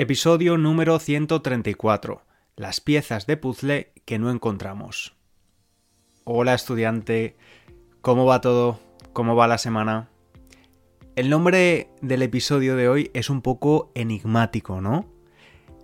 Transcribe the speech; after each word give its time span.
Episodio 0.00 0.56
número 0.58 1.00
134. 1.00 2.22
Las 2.54 2.80
piezas 2.80 3.26
de 3.26 3.36
puzzle 3.36 3.90
que 4.04 4.20
no 4.20 4.30
encontramos. 4.30 5.16
Hola 6.22 6.54
estudiante, 6.54 7.36
¿cómo 8.00 8.24
va 8.24 8.40
todo? 8.40 8.78
¿Cómo 9.12 9.34
va 9.34 9.48
la 9.48 9.58
semana? 9.58 10.08
El 11.16 11.28
nombre 11.28 11.90
del 12.00 12.22
episodio 12.22 12.76
de 12.76 12.88
hoy 12.88 13.10
es 13.12 13.28
un 13.28 13.42
poco 13.42 13.90
enigmático, 13.96 14.80
¿no? 14.80 15.12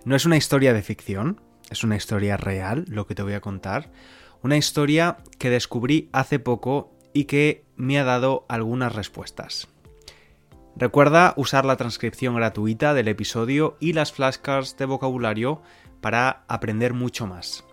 No 0.05 0.15
es 0.15 0.25
una 0.25 0.37
historia 0.37 0.71
de 0.71 0.81
ficción, 0.81 1.41
es 1.69 1.83
una 1.83 1.97
historia 1.97 2.37
real 2.37 2.85
lo 2.87 3.07
que 3.07 3.15
te 3.15 3.23
voy 3.23 3.33
a 3.33 3.41
contar. 3.41 3.91
Una 4.41 4.55
historia 4.55 5.17
que 5.39 5.49
descubrí 5.49 6.07
hace 6.13 6.39
poco 6.39 6.95
y 7.11 7.25
que 7.25 7.65
me 7.75 7.99
ha 7.99 8.05
dado 8.05 8.45
algunas 8.47 8.95
respuestas. 8.95 9.67
Recuerda 10.77 11.33
usar 11.37 11.63
la 11.63 11.77
transcripción 11.77 12.35
gratuita 12.35 12.93
del 12.93 13.07
episodio 13.07 13.77
y 13.79 13.93
las 13.93 14.11
flashcards 14.11 14.75
de 14.75 14.83
vocabulario 14.85 15.61
para 16.01 16.43
aprender 16.49 16.93
mucho 16.93 17.27
más. 17.27 17.63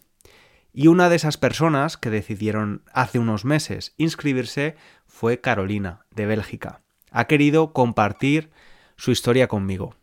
Y 0.73 0.89
una 0.89 1.09
de 1.09 1.17
esas 1.17 1.37
personas 1.37 1.97
que 1.99 2.11
decidieron 2.11 2.83
hace 2.93 3.19
unos 3.19 3.45
meses 3.45 3.95
inscribirse 3.99 4.77
fue 5.07 5.41
Carolina, 5.41 6.07
de 6.11 6.27
Bélgica. 6.27 6.81
Ha 7.11 7.27
querido 7.27 7.73
compartir 7.73 8.51
su 8.97 9.11
historia 9.11 9.49
conmigo. 9.49 9.95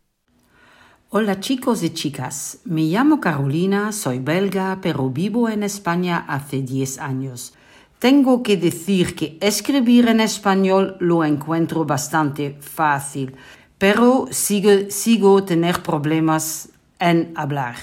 Hola 1.10 1.40
chicos 1.40 1.82
y 1.82 1.90
chicas, 1.90 2.60
me 2.64 2.82
llamo 2.82 3.20
Carolina, 3.20 3.92
soy 3.92 4.18
belga, 4.18 4.78
pero 4.80 5.10
vivo 5.10 5.48
en 5.50 5.62
España 5.62 6.24
hace 6.26 6.62
10 6.62 6.98
años. 7.00 7.52
Tengo 7.98 8.42
que 8.42 8.56
decir 8.56 9.14
que 9.14 9.36
escribir 9.40 10.08
en 10.08 10.20
español 10.20 10.96
lo 11.00 11.22
encuentro 11.22 11.84
bastante 11.84 12.56
fácil, 12.60 13.36
pero 13.76 14.26
sigo, 14.30 14.70
sigo 14.88 15.44
tener 15.44 15.82
problemas 15.82 16.70
en 16.98 17.32
hablar. 17.36 17.76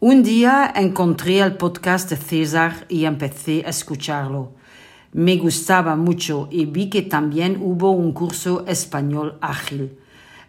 Un 0.00 0.22
día 0.22 0.72
encontré 0.74 1.38
el 1.40 1.56
podcast 1.56 2.10
de 2.10 2.16
César 2.16 2.86
y 2.88 3.04
empecé 3.04 3.62
a 3.64 3.68
escucharlo. 3.68 4.52
Me 5.12 5.36
gustaba 5.36 5.94
mucho 5.94 6.48
y 6.50 6.64
vi 6.64 6.88
que 6.88 7.02
también 7.02 7.58
hubo 7.60 7.90
un 7.90 8.12
curso 8.12 8.64
español 8.66 9.36
ágil. 9.40 9.98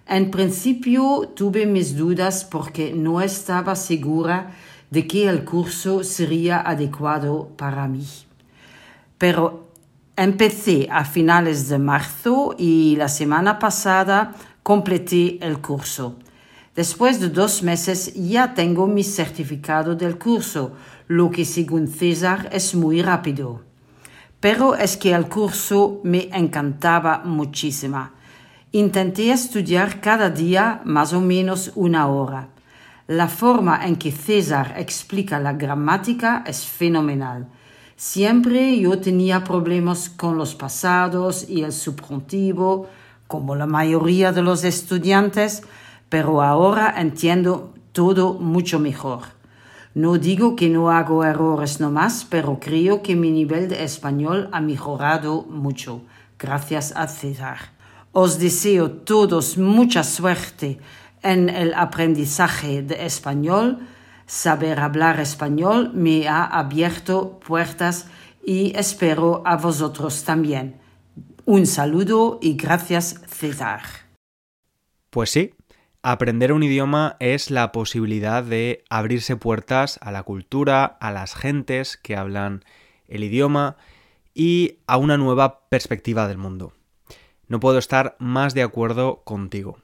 En 0.07 0.31
principio 0.31 1.31
tuve 1.33 1.65
mis 1.65 1.95
dudas 1.95 2.43
porque 2.43 2.93
no 2.93 3.21
estaba 3.21 3.75
segura 3.75 4.51
de 4.91 5.07
que 5.07 5.29
el 5.29 5.45
curso 5.45 6.03
sería 6.03 6.61
adecuado 6.61 7.49
para 7.57 7.87
mí. 7.87 8.05
Pero 9.17 9.69
empecé 10.17 10.89
a 10.91 11.05
finales 11.05 11.69
de 11.69 11.79
marzo 11.79 12.53
y 12.57 12.95
la 12.97 13.07
semana 13.07 13.59
pasada 13.59 14.35
completé 14.61 15.39
el 15.41 15.59
curso. 15.59 16.17
Después 16.75 17.19
de 17.19 17.29
dos 17.29 17.63
meses 17.63 18.13
ya 18.13 18.53
tengo 18.53 18.87
mi 18.87 19.03
certificado 19.03 19.95
del 19.95 20.17
curso, 20.17 20.73
lo 21.07 21.31
que 21.31 21.45
según 21.45 21.87
César 21.87 22.49
es 22.51 22.75
muy 22.75 23.01
rápido. 23.01 23.61
Pero 24.39 24.75
es 24.75 24.97
que 24.97 25.13
el 25.13 25.29
curso 25.29 26.01
me 26.03 26.29
encantaba 26.33 27.21
muchísimo. 27.23 28.09
Intenté 28.75 29.29
estudiar 29.29 30.01
cada 30.01 30.31
día 30.31 30.81
más 30.83 31.13
o 31.13 31.21
menos 31.21 31.71
una 31.75 32.07
hora. 32.07 32.47
La 33.05 33.27
forma 33.27 33.85
en 33.85 33.97
que 33.97 34.11
César 34.11 34.73
explica 34.77 35.39
la 35.39 35.53
gramática 35.53 36.43
es 36.47 36.65
fenomenal. 36.65 37.45
Siempre 37.95 38.79
yo 38.79 38.97
tenía 38.97 39.43
problemas 39.43 40.09
con 40.09 40.39
los 40.39 40.55
pasados 40.55 41.47
y 41.47 41.61
el 41.61 41.71
subjuntivo, 41.71 42.87
como 43.27 43.55
la 43.55 43.67
mayoría 43.67 44.31
de 44.31 44.41
los 44.41 44.63
estudiantes, 44.63 45.61
pero 46.09 46.41
ahora 46.41 46.95
entiendo 46.97 47.75
todo 47.91 48.33
mucho 48.33 48.79
mejor. 48.79 49.19
No 49.93 50.17
digo 50.17 50.55
que 50.55 50.71
no 50.71 50.89
hago 50.89 51.23
errores 51.23 51.79
nomás, 51.79 52.25
pero 52.27 52.57
creo 52.59 53.03
que 53.03 53.15
mi 53.15 53.29
nivel 53.29 53.69
de 53.69 53.83
español 53.83 54.49
ha 54.51 54.61
mejorado 54.61 55.43
mucho, 55.43 56.01
gracias 56.39 56.91
a 56.95 57.07
César. 57.07 57.82
Os 58.15 58.37
deseo 58.37 58.91
todos 58.91 59.57
mucha 59.57 60.03
suerte 60.03 60.77
en 61.23 61.49
el 61.49 61.73
aprendizaje 61.73 62.83
de 62.83 63.07
español. 63.07 63.79
Saber 64.27 64.79
hablar 64.79 65.19
español 65.19 65.91
me 65.95 66.27
ha 66.27 66.45
abierto 66.45 67.39
puertas 67.39 68.07
y 68.45 68.71
espero 68.77 69.41
a 69.47 69.57
vosotros 69.57 70.23
también. 70.25 70.79
Un 71.45 71.65
saludo 71.65 72.37
y 72.39 72.53
gracias 72.53 73.19
César. 73.27 73.81
Pues 75.09 75.31
sí, 75.31 75.55
aprender 76.03 76.53
un 76.53 76.61
idioma 76.61 77.17
es 77.19 77.49
la 77.49 77.71
posibilidad 77.71 78.43
de 78.43 78.83
abrirse 78.91 79.37
puertas 79.37 79.97
a 80.03 80.11
la 80.11 80.21
cultura, 80.21 80.85
a 80.85 81.11
las 81.11 81.33
gentes 81.33 81.97
que 81.97 82.15
hablan 82.15 82.63
el 83.07 83.23
idioma 83.23 83.75
y 84.35 84.77
a 84.85 84.97
una 84.97 85.17
nueva 85.17 85.67
perspectiva 85.69 86.27
del 86.27 86.37
mundo. 86.37 86.73
No 87.53 87.59
puedo 87.59 87.77
estar 87.77 88.15
más 88.17 88.55
de 88.55 88.63
acuerdo 88.63 89.21
contigo. 89.25 89.77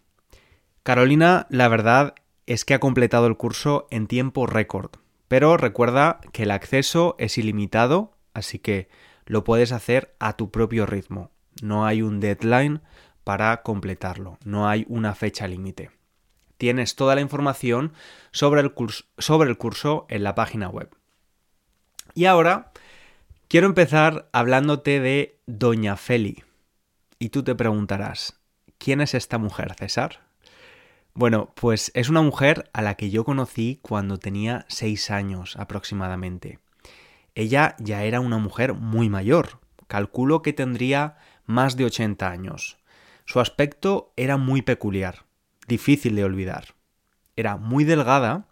Carolina, 0.82 1.46
la 1.52 1.68
verdad 1.68 2.16
es 2.48 2.66
que 2.66 2.74
ha 2.74 2.80
completado 2.80 3.28
el 3.28 3.38
curso 3.38 3.88
en 3.92 4.08
tiempo 4.08 4.48
récord, 4.48 4.90
pero 5.28 5.56
recuerda 5.56 6.20
que 6.34 6.42
el 6.42 6.50
acceso 6.50 7.16
es 7.20 7.38
ilimitado, 7.38 8.18
así 8.34 8.58
que 8.58 8.90
lo 9.28 9.44
puedes 9.44 9.72
hacer 9.72 10.16
a 10.18 10.36
tu 10.36 10.50
propio 10.50 10.88
ritmo. 10.88 11.30
No 11.62 11.86
hay 11.86 12.02
un 12.02 12.20
deadline 12.20 12.82
para 13.24 13.62
completarlo, 13.62 14.40
no 14.44 14.68
hay 14.68 14.88
una 14.90 15.14
fecha 15.14 15.48
límite. 15.48 15.92
Tienes 16.58 16.96
toda 16.96 17.14
la 17.14 17.22
información 17.22 17.94
sobre 18.32 18.62
el, 18.62 18.74
curso, 18.74 19.06
sobre 19.20 19.48
el 19.48 19.60
curso 19.60 20.08
en 20.10 20.24
la 20.24 20.34
página 20.34 20.70
web. 20.70 20.90
Y 22.16 22.26
ahora 22.26 22.72
quiero 23.48 23.68
empezar 23.68 24.28
hablándote 24.34 25.00
de 25.00 25.40
Doña 25.46 25.98
Feli. 25.98 26.49
Y 27.22 27.30
tú 27.30 27.44
te 27.44 27.54
preguntarás, 27.54 28.40
¿quién 28.78 29.02
es 29.02 29.14
esta 29.14 29.38
mujer, 29.38 29.76
César? 29.78 30.22
Bueno, 31.14 31.52
pues 31.54 31.92
es 31.94 32.08
una 32.08 32.22
mujer 32.22 32.70
a 32.72 32.82
la 32.82 32.96
que 32.96 33.10
yo 33.10 33.26
conocí 33.26 33.78
cuando 33.82 34.18
tenía 34.20 34.66
seis 34.70 35.12
años 35.12 35.58
aproximadamente. 35.58 36.60
Ella 37.36 37.76
ya 37.78 38.06
era 38.06 38.22
una 38.22 38.38
mujer 38.38 38.74
muy 38.74 39.10
mayor, 39.10 39.60
calculo 39.88 40.42
que 40.42 40.54
tendría 40.54 41.18
más 41.46 41.76
de 41.76 41.84
80 41.84 42.32
años. 42.32 42.78
Su 43.26 43.42
aspecto 43.42 44.14
era 44.16 44.38
muy 44.38 44.62
peculiar, 44.62 45.26
difícil 45.68 46.16
de 46.16 46.24
olvidar. 46.24 46.76
Era 47.36 47.58
muy 47.58 47.84
delgada 47.84 48.48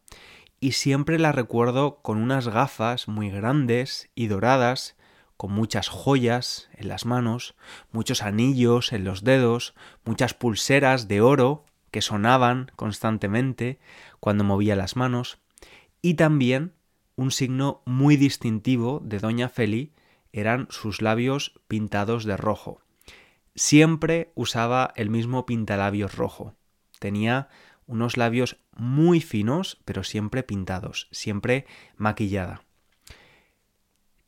y 0.60 0.74
siempre 0.74 1.20
la 1.20 1.32
recuerdo 1.32 2.02
con 2.02 2.18
unas 2.18 2.50
gafas 2.50 3.08
muy 3.08 3.30
grandes 3.30 4.10
y 4.14 4.28
doradas 4.28 4.97
con 5.38 5.52
muchas 5.52 5.88
joyas 5.88 6.70
en 6.74 6.88
las 6.88 7.06
manos, 7.06 7.56
muchos 7.92 8.24
anillos 8.24 8.92
en 8.92 9.04
los 9.04 9.24
dedos, 9.24 9.76
muchas 10.04 10.34
pulseras 10.34 11.08
de 11.08 11.22
oro 11.22 11.66
que 11.92 12.02
sonaban 12.02 12.72
constantemente 12.76 13.80
cuando 14.20 14.44
movía 14.44 14.76
las 14.76 14.96
manos, 14.96 15.40
Y 16.02 16.14
también 16.14 16.74
un 17.16 17.32
signo 17.32 17.82
muy 17.86 18.18
distintivo 18.18 19.02
de 19.04 19.18
Doña 19.18 19.50
Feli 19.50 19.94
eran 20.32 20.68
sus 20.70 21.02
labios 21.02 21.60
pintados 21.68 22.24
de 22.24 22.38
rojo. 22.38 22.82
Siempre 23.56 24.32
usaba 24.36 24.94
el 24.96 25.10
mismo 25.10 25.48
pintalabios 25.48 26.16
rojo. 26.16 26.54
Tenía 27.00 27.50
unos 27.88 28.18
labios 28.18 28.58
muy 28.76 29.20
finos, 29.20 29.80
pero 29.84 30.04
siempre 30.04 30.44
pintados, 30.44 31.08
siempre 31.12 31.66
maquillada. 31.96 32.62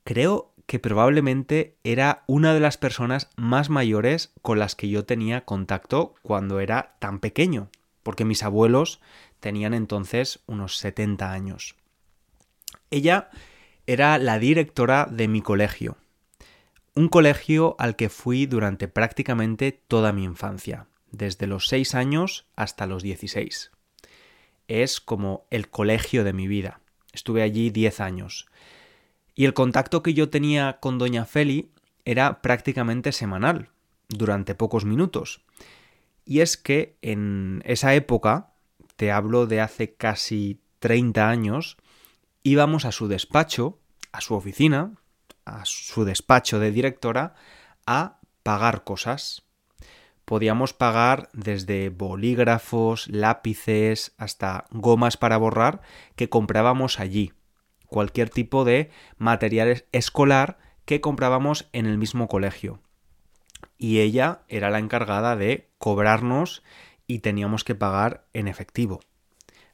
Creo 0.04 0.56
que 0.70 0.78
probablemente 0.78 1.80
era 1.84 2.24
una 2.28 2.54
de 2.54 2.60
las 2.60 2.78
personas 2.78 3.32
más 3.36 3.72
mayores 3.72 4.32
con 4.44 4.60
las 4.60 4.76
que 4.76 4.88
yo 4.88 5.04
tenía 5.04 5.44
contacto 5.44 6.14
cuando 6.22 6.60
era 6.60 6.96
tan 7.00 7.20
pequeño, 7.20 7.72
porque 8.04 8.24
mis 8.24 8.44
abuelos 8.44 9.02
tenían 9.40 9.74
entonces 9.74 10.42
unos 10.46 10.78
70 10.78 11.32
años. 11.32 11.76
Ella 12.92 13.32
era 13.88 14.20
la 14.20 14.38
directora 14.38 15.08
de 15.10 15.28
mi 15.28 15.42
colegio, 15.42 15.98
un 16.94 17.10
colegio 17.10 17.76
al 17.80 17.96
que 17.96 18.10
fui 18.10 18.46
durante 18.46 18.88
prácticamente 18.88 19.72
toda 19.72 20.14
mi 20.14 20.24
infancia 20.24 20.86
desde 21.10 21.48
los 21.48 21.66
6 21.66 21.96
años 21.96 22.46
hasta 22.56 22.86
los 22.86 23.02
16. 23.02 23.72
Es 24.68 25.02
como 25.02 25.48
el 25.50 25.72
colegio 25.72 26.24
de 26.24 26.34
mi 26.34 26.48
vida. 26.48 26.80
Estuve 27.12 27.42
allí 27.42 27.72
10 27.72 28.02
años. 28.02 28.46
Y 29.40 29.46
el 29.46 29.54
contacto 29.54 30.04
que 30.04 30.14
yo 30.14 30.30
tenía 30.30 30.80
con 30.82 30.98
doña 30.98 31.24
Feli 31.24 31.72
era 32.04 32.42
prácticamente 32.42 33.14
semanal, 33.14 33.70
durante 34.10 34.54
pocos 34.54 34.84
minutos. 34.84 35.46
Y 36.26 36.42
es 36.42 36.58
que 36.58 36.98
en 37.02 37.62
esa 37.64 37.94
época, 37.94 38.52
te 38.98 39.14
hablo 39.14 39.48
de 39.48 39.62
hace 39.62 39.94
casi 39.94 40.60
30 40.80 41.30
años, 41.30 41.78
íbamos 42.44 42.84
a 42.84 42.92
su 42.92 43.08
despacho, 43.08 43.80
a 44.12 44.20
su 44.20 44.36
oficina, 44.36 44.92
a 45.46 45.64
su 45.64 46.04
despacho 46.04 46.60
de 46.60 46.74
directora, 46.74 47.34
a 47.86 48.20
pagar 48.44 48.84
cosas 48.84 49.44
podíamos 50.26 50.74
pagar 50.74 51.30
desde 51.34 51.90
bolígrafos, 51.90 53.08
lápices, 53.08 54.14
hasta 54.18 54.66
gomas 54.70 55.18
para 55.18 55.38
borrar 55.38 55.82
que 56.16 56.30
comprábamos 56.30 57.00
allí. 57.00 57.34
Cualquier 57.90 58.30
tipo 58.30 58.66
de 58.66 58.92
material 59.18 59.86
escolar 59.92 60.58
que 60.86 61.02
comprábamos 61.02 61.70
en 61.74 61.86
el 61.86 61.98
mismo 61.98 62.28
colegio. 62.28 62.82
Y 63.78 64.00
ella 64.00 64.42
era 64.48 64.70
la 64.70 64.80
encargada 64.80 65.36
de 65.36 65.70
cobrarnos 65.78 66.64
y 67.08 67.20
teníamos 67.20 67.64
que 67.64 67.76
pagar 67.76 68.26
en 68.34 68.48
efectivo. 68.48 69.00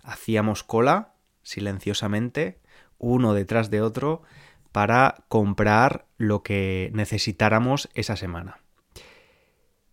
Hacíamos 0.03 0.63
cola 0.63 1.13
silenciosamente, 1.43 2.59
uno 2.97 3.33
detrás 3.33 3.69
de 3.69 3.81
otro, 3.81 4.23
para 4.71 5.23
comprar 5.29 6.05
lo 6.17 6.43
que 6.43 6.91
necesitáramos 6.93 7.89
esa 7.93 8.15
semana. 8.15 8.59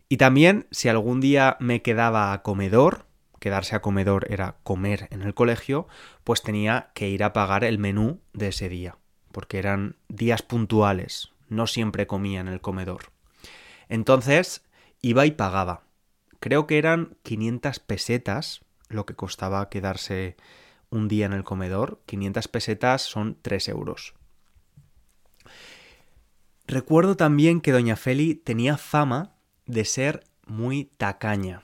Y 0.08 0.16
también, 0.16 0.66
si 0.70 0.88
algún 0.88 1.20
día 1.20 1.56
me 1.60 1.82
quedaba 1.82 2.32
a 2.32 2.42
comedor, 2.42 3.06
quedarse 3.42 3.74
a 3.74 3.82
comedor 3.82 4.30
era 4.30 4.54
comer 4.62 5.08
en 5.10 5.22
el 5.22 5.34
colegio, 5.34 5.88
pues 6.22 6.42
tenía 6.42 6.92
que 6.94 7.08
ir 7.08 7.24
a 7.24 7.32
pagar 7.32 7.64
el 7.64 7.76
menú 7.76 8.20
de 8.32 8.48
ese 8.48 8.68
día, 8.68 8.98
porque 9.32 9.58
eran 9.58 9.96
días 10.06 10.42
puntuales, 10.42 11.32
no 11.48 11.66
siempre 11.66 12.06
comía 12.06 12.38
en 12.38 12.46
el 12.46 12.60
comedor. 12.60 13.10
Entonces, 13.88 14.64
iba 15.00 15.26
y 15.26 15.32
pagaba. 15.32 15.82
Creo 16.38 16.68
que 16.68 16.78
eran 16.78 17.16
500 17.24 17.80
pesetas 17.80 18.60
lo 18.88 19.06
que 19.06 19.16
costaba 19.16 19.68
quedarse 19.70 20.36
un 20.90 21.08
día 21.08 21.26
en 21.26 21.32
el 21.32 21.42
comedor. 21.42 22.00
500 22.06 22.46
pesetas 22.46 23.02
son 23.02 23.36
3 23.42 23.68
euros. 23.70 24.14
Recuerdo 26.68 27.16
también 27.16 27.60
que 27.60 27.72
doña 27.72 27.96
Feli 27.96 28.36
tenía 28.36 28.76
fama 28.76 29.34
de 29.66 29.84
ser 29.84 30.22
muy 30.46 30.84
tacaña. 30.96 31.62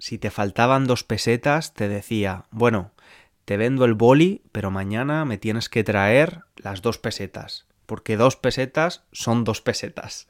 Si 0.00 0.16
te 0.16 0.30
faltaban 0.30 0.86
dos 0.86 1.04
pesetas, 1.04 1.74
te 1.74 1.86
decía, 1.86 2.46
bueno, 2.50 2.92
te 3.44 3.58
vendo 3.58 3.84
el 3.84 3.92
boli, 3.92 4.42
pero 4.50 4.70
mañana 4.70 5.26
me 5.26 5.36
tienes 5.36 5.68
que 5.68 5.84
traer 5.84 6.40
las 6.56 6.80
dos 6.80 6.96
pesetas, 6.96 7.66
porque 7.84 8.16
dos 8.16 8.36
pesetas 8.36 9.04
son 9.12 9.44
dos 9.44 9.60
pesetas. 9.60 10.26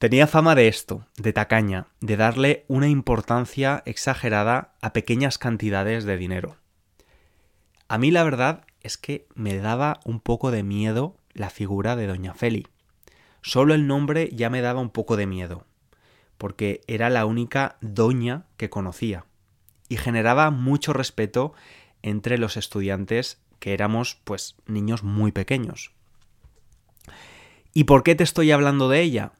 Tenía 0.00 0.26
fama 0.26 0.56
de 0.56 0.66
esto, 0.66 1.06
de 1.16 1.32
tacaña, 1.32 1.86
de 2.00 2.16
darle 2.16 2.64
una 2.66 2.88
importancia 2.88 3.84
exagerada 3.86 4.74
a 4.82 4.92
pequeñas 4.92 5.38
cantidades 5.38 6.02
de 6.02 6.16
dinero. 6.16 6.56
A 7.86 7.96
mí 7.96 8.10
la 8.10 8.24
verdad 8.24 8.64
es 8.80 8.98
que 8.98 9.28
me 9.36 9.56
daba 9.58 10.00
un 10.04 10.18
poco 10.18 10.50
de 10.50 10.64
miedo 10.64 11.16
la 11.32 11.50
figura 11.50 11.94
de 11.94 12.08
Doña 12.08 12.34
Feli. 12.34 12.66
Solo 13.40 13.72
el 13.74 13.86
nombre 13.86 14.30
ya 14.32 14.50
me 14.50 14.62
daba 14.62 14.80
un 14.80 14.90
poco 14.90 15.16
de 15.16 15.28
miedo 15.28 15.67
porque 16.38 16.80
era 16.86 17.10
la 17.10 17.26
única 17.26 17.76
doña 17.80 18.46
que 18.56 18.70
conocía 18.70 19.26
y 19.88 19.96
generaba 19.96 20.50
mucho 20.50 20.92
respeto 20.92 21.52
entre 22.02 22.38
los 22.38 22.56
estudiantes 22.56 23.40
que 23.58 23.74
éramos 23.74 24.20
pues 24.24 24.56
niños 24.66 25.02
muy 25.02 25.32
pequeños. 25.32 25.92
¿Y 27.74 27.84
por 27.84 28.02
qué 28.02 28.14
te 28.14 28.24
estoy 28.24 28.50
hablando 28.52 28.88
de 28.88 29.02
ella? 29.02 29.32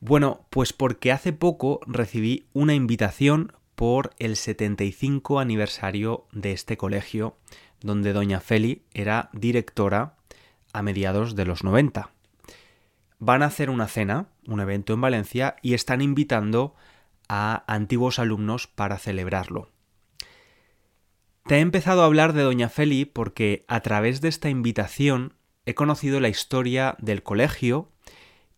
Bueno, 0.00 0.44
pues 0.50 0.72
porque 0.72 1.12
hace 1.12 1.32
poco 1.32 1.80
recibí 1.86 2.46
una 2.52 2.74
invitación 2.74 3.52
por 3.74 4.10
el 4.18 4.36
75 4.36 5.40
aniversario 5.40 6.26
de 6.32 6.52
este 6.52 6.76
colegio, 6.76 7.36
donde 7.80 8.12
doña 8.12 8.40
Feli 8.40 8.82
era 8.92 9.30
directora 9.32 10.16
a 10.72 10.82
mediados 10.82 11.34
de 11.36 11.44
los 11.44 11.64
90 11.64 12.10
van 13.24 13.42
a 13.42 13.46
hacer 13.46 13.70
una 13.70 13.88
cena, 13.88 14.26
un 14.46 14.60
evento 14.60 14.92
en 14.92 15.00
Valencia, 15.00 15.56
y 15.62 15.74
están 15.74 16.00
invitando 16.00 16.74
a 17.28 17.64
antiguos 17.72 18.18
alumnos 18.18 18.66
para 18.66 18.98
celebrarlo. 18.98 19.70
Te 21.46 21.56
he 21.56 21.60
empezado 21.60 22.02
a 22.02 22.06
hablar 22.06 22.32
de 22.32 22.42
Doña 22.42 22.68
Feli 22.68 23.04
porque 23.04 23.64
a 23.68 23.80
través 23.80 24.20
de 24.20 24.28
esta 24.28 24.48
invitación 24.48 25.34
he 25.66 25.74
conocido 25.74 26.20
la 26.20 26.28
historia 26.28 26.96
del 26.98 27.22
colegio 27.22 27.90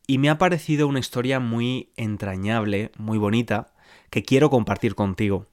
y 0.07 0.19
me 0.19 0.31
ha 0.31 0.39
parecido 0.39 0.87
una 0.87 1.01
historia 1.01 1.41
muy 1.41 1.91
entrañable, 1.97 2.93
muy 2.97 3.19
bonita, 3.19 3.75
que 4.11 4.23
quiero 4.23 4.51
compartir 4.51 4.95
contigo. 4.95 5.47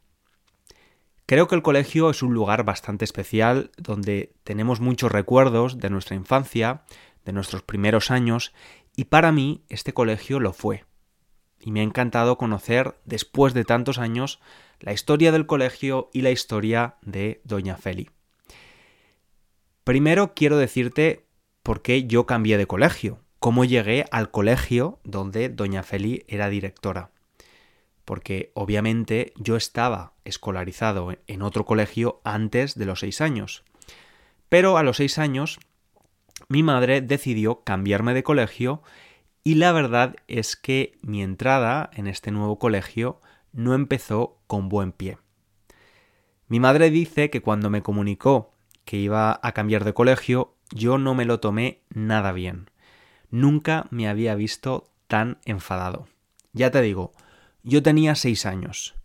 Creo 1.26 1.48
que 1.48 1.56
el 1.56 1.64
colegio 1.64 2.10
es 2.10 2.22
un 2.22 2.34
lugar 2.34 2.66
bastante 2.66 3.06
especial 3.06 3.72
donde 3.78 4.36
tenemos 4.44 4.80
muchos 4.80 5.12
recuerdos 5.12 5.80
de 5.80 5.90
nuestra 5.90 6.16
infancia, 6.16 6.84
de 7.26 7.34
nuestros 7.34 7.64
primeros 7.64 8.12
años 8.12 8.54
y 8.96 9.06
para 9.06 9.32
mí 9.32 9.64
este 9.70 9.94
colegio 9.94 10.40
lo 10.40 10.54
fue. 10.54 10.86
Y 11.60 11.72
me 11.72 11.80
ha 11.80 11.84
encantado 11.84 12.38
conocer, 12.38 12.96
después 13.06 13.54
de 13.54 13.64
tantos 13.64 13.98
años, 13.98 14.40
la 14.80 14.94
historia 14.94 15.32
del 15.32 15.46
colegio 15.46 16.10
y 16.14 16.22
la 16.22 16.32
historia 16.32 16.98
de 17.02 17.42
Doña 17.46 17.78
Feli. 17.78 18.10
Primero 19.84 20.34
quiero 20.34 20.58
decirte 20.58 21.26
por 21.62 21.82
qué 21.82 22.06
yo 22.06 22.26
cambié 22.26 22.58
de 22.58 22.68
colegio, 22.68 23.20
cómo 23.40 23.66
llegué 23.66 24.06
al 24.12 24.32
colegio 24.32 25.00
donde 25.04 25.50
Doña 25.50 25.84
Feli 25.84 26.26
era 26.28 26.50
directora. 26.50 27.12
Porque 28.06 28.52
obviamente 28.54 29.34
yo 29.38 29.56
estaba 29.56 30.14
escolarizado 30.26 31.10
en 31.28 31.42
otro 31.42 31.66
colegio 31.66 32.22
antes 32.26 32.76
de 32.76 32.86
los 32.86 33.00
seis 33.00 33.22
años. 33.22 33.64
Pero 34.50 34.78
a 34.78 34.84
los 34.84 34.98
seis 34.98 35.18
años 35.18 35.60
mi 36.48 36.64
madre 36.64 37.02
decidió 37.02 37.64
cambiarme 37.64 38.14
de 38.14 38.24
colegio 38.24 38.82
y 39.44 39.56
la 39.56 39.72
verdad 39.72 40.16
es 40.28 40.56
que 40.56 40.98
mi 41.02 41.22
entrada 41.22 41.90
en 41.94 42.08
este 42.08 42.32
nuevo 42.32 42.60
colegio 42.60 43.20
no 43.52 43.74
empezó 43.74 44.38
con 44.48 44.70
buen 44.70 44.92
pie. 44.92 45.18
Mi 46.48 46.60
madre 46.60 46.90
dice 46.90 47.30
que 47.30 47.42
cuando 47.42 47.70
me 47.70 47.82
comunicó 47.82 48.54
que 48.86 48.98
iba 48.98 49.40
a 49.42 49.52
cambiar 49.54 49.84
de 49.84 49.94
colegio, 49.94 50.56
yo 50.72 50.98
no 50.98 51.16
me 51.16 51.26
lo 51.26 51.40
tomé 51.40 51.82
nada 51.90 52.32
bien. 52.32 52.70
Nunca 53.30 53.88
me 53.90 54.08
había 54.08 54.36
visto 54.36 54.92
tan 55.08 55.40
enfadado. 55.46 56.08
Ya 56.52 56.72
te 56.72 56.82
digo, 56.82 57.12
yo 57.64 57.82
tenía 57.82 58.16
seis 58.16 58.46
años. 58.46 58.96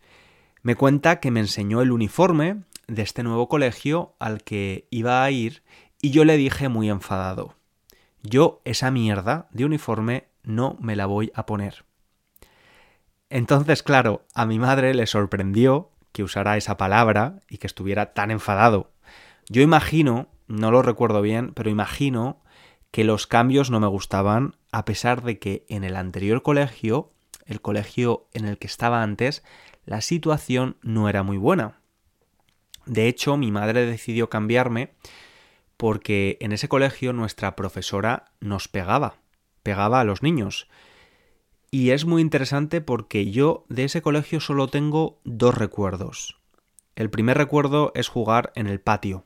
Me 0.62 0.74
cuenta 0.74 1.20
que 1.20 1.30
me 1.30 1.40
enseñó 1.40 1.80
el 1.80 1.92
uniforme 1.92 2.62
de 2.88 3.02
este 3.02 3.22
nuevo 3.22 3.48
colegio 3.48 4.14
al 4.18 4.42
que 4.42 4.86
iba 4.90 5.22
a 5.22 5.30
ir 5.30 5.62
y 6.00 6.10
yo 6.10 6.24
le 6.24 6.36
dije 6.36 6.68
muy 6.68 6.90
enfadado, 6.90 7.54
yo 8.22 8.60
esa 8.64 8.90
mierda 8.90 9.48
de 9.50 9.64
uniforme 9.64 10.28
no 10.42 10.76
me 10.80 10.96
la 10.96 11.06
voy 11.06 11.32
a 11.34 11.46
poner. 11.46 11.84
Entonces, 13.30 13.82
claro, 13.82 14.24
a 14.34 14.46
mi 14.46 14.58
madre 14.58 14.94
le 14.94 15.06
sorprendió 15.06 15.90
que 16.12 16.22
usara 16.22 16.56
esa 16.56 16.76
palabra 16.76 17.40
y 17.48 17.58
que 17.58 17.66
estuviera 17.66 18.14
tan 18.14 18.30
enfadado. 18.30 18.92
Yo 19.48 19.62
imagino, 19.62 20.28
no 20.46 20.70
lo 20.70 20.82
recuerdo 20.82 21.20
bien, 21.20 21.52
pero 21.52 21.70
imagino 21.70 22.42
que 22.90 23.04
los 23.04 23.26
cambios 23.26 23.70
no 23.70 23.80
me 23.80 23.86
gustaban, 23.86 24.56
a 24.72 24.84
pesar 24.84 25.22
de 25.22 25.38
que 25.38 25.66
en 25.68 25.84
el 25.84 25.96
anterior 25.96 26.42
colegio, 26.42 27.12
el 27.44 27.60
colegio 27.60 28.28
en 28.32 28.46
el 28.46 28.58
que 28.58 28.66
estaba 28.66 29.02
antes, 29.02 29.44
la 29.84 30.00
situación 30.00 30.76
no 30.82 31.08
era 31.08 31.22
muy 31.22 31.36
buena. 31.36 31.80
De 32.86 33.08
hecho, 33.08 33.36
mi 33.36 33.50
madre 33.50 33.84
decidió 33.84 34.30
cambiarme 34.30 34.94
porque 35.78 36.36
en 36.40 36.52
ese 36.52 36.68
colegio 36.68 37.14
nuestra 37.14 37.56
profesora 37.56 38.32
nos 38.40 38.68
pegaba, 38.68 39.14
pegaba 39.62 40.00
a 40.00 40.04
los 40.04 40.22
niños. 40.22 40.68
Y 41.70 41.90
es 41.90 42.04
muy 42.04 42.20
interesante 42.20 42.80
porque 42.80 43.30
yo 43.30 43.64
de 43.68 43.84
ese 43.84 44.02
colegio 44.02 44.40
solo 44.40 44.68
tengo 44.68 45.20
dos 45.24 45.54
recuerdos. 45.54 46.36
El 46.96 47.10
primer 47.10 47.38
recuerdo 47.38 47.92
es 47.94 48.08
jugar 48.08 48.52
en 48.56 48.66
el 48.66 48.80
patio. 48.80 49.24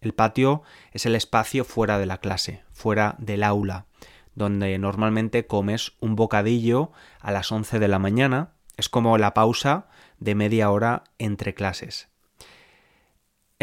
El 0.00 0.14
patio 0.14 0.62
es 0.90 1.06
el 1.06 1.14
espacio 1.14 1.64
fuera 1.64 1.96
de 1.98 2.06
la 2.06 2.18
clase, 2.18 2.64
fuera 2.72 3.14
del 3.18 3.44
aula, 3.44 3.86
donde 4.34 4.76
normalmente 4.78 5.46
comes 5.46 5.92
un 6.00 6.16
bocadillo 6.16 6.90
a 7.20 7.30
las 7.30 7.52
11 7.52 7.78
de 7.78 7.88
la 7.88 8.00
mañana. 8.00 8.54
Es 8.76 8.88
como 8.88 9.16
la 9.16 9.32
pausa 9.32 9.86
de 10.18 10.34
media 10.34 10.72
hora 10.72 11.04
entre 11.18 11.54
clases. 11.54 12.08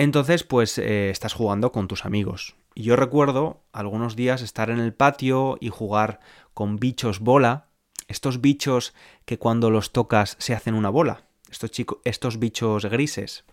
Entonces, 0.01 0.43
pues 0.43 0.79
eh, 0.79 1.11
estás 1.11 1.35
jugando 1.35 1.71
con 1.71 1.87
tus 1.87 2.05
amigos. 2.05 2.55
Y 2.73 2.81
yo 2.81 2.95
recuerdo 2.95 3.61
algunos 3.71 4.15
días 4.15 4.41
estar 4.41 4.71
en 4.71 4.79
el 4.79 4.95
patio 4.95 5.59
y 5.61 5.69
jugar 5.69 6.21
con 6.55 6.77
bichos 6.77 7.19
bola, 7.19 7.67
estos 8.07 8.41
bichos 8.41 8.95
que 9.25 9.37
cuando 9.37 9.69
los 9.69 9.91
tocas 9.91 10.37
se 10.39 10.55
hacen 10.55 10.73
una 10.73 10.89
bola, 10.89 11.25
estos, 11.51 11.69
estos 12.03 12.39
bichos 12.39 12.85
grises. 12.85 13.43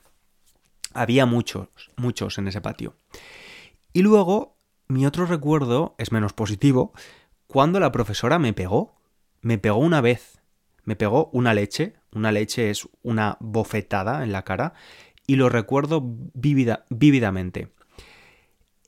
Había 0.95 1.27
muchos, 1.27 1.69
muchos 1.97 2.39
en 2.39 2.49
ese 2.49 2.63
patio. 2.63 2.97
Y 3.93 4.01
luego, 4.01 4.57
mi 4.87 5.05
otro 5.05 5.27
recuerdo 5.27 5.97
es 5.99 6.13
menos 6.13 6.33
positivo, 6.33 6.95
cuando 7.47 7.79
la 7.79 7.93
profesora 7.93 8.39
me 8.39 8.55
pegó. 8.55 8.95
Me 9.43 9.59
pegó 9.59 9.77
una 9.77 10.01
vez. 10.01 10.41
Me 10.85 10.97
pegó 10.97 11.29
una 11.35 11.53
leche. 11.53 11.97
Una 12.15 12.33
leche 12.33 12.71
es 12.71 12.89
una 13.03 13.37
bofetada 13.39 14.25
en 14.25 14.33
la 14.33 14.45
cara. 14.45 14.73
Y 15.29 15.37
lo 15.37 15.49
recuerdo 15.49 16.03
vívidamente. 16.35 17.69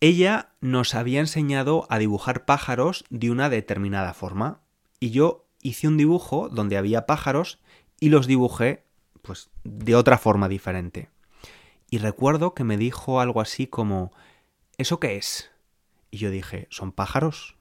Ella 0.00 0.54
nos 0.61 0.97
había 0.97 1.20
enseñado 1.20 1.87
a 1.90 1.99
dibujar 1.99 2.47
pájaros 2.47 3.04
de 3.11 3.30
una 3.30 3.50
determinada 3.50 4.14
forma. 4.14 4.62
Y 4.99 5.11
yo 5.11 5.47
hice 5.62 5.87
un 5.87 5.99
dibujo 5.99 6.49
donde 6.49 6.78
había 6.78 7.06
pájaros 7.06 7.61
y 8.00 8.09
los 8.09 8.26
dibujé 8.26 8.85
pues 9.23 9.50
de 9.64 9.94
otra 9.94 10.16
forma 10.16 10.49
diferente. 10.49 11.11
Y 11.90 11.99
recuerdo 11.99 12.54
que 12.54 12.64
me 12.64 12.78
dijo 12.78 13.20
algo 13.20 13.42
así 13.42 13.66
como 13.66 14.12
¿Eso 14.80 14.99
qué 14.99 15.18
es? 15.18 15.50
Y 16.11 16.16
yo 16.16 16.30
dije, 16.30 16.66
¿son 16.70 16.90
pájaros? 16.90 17.59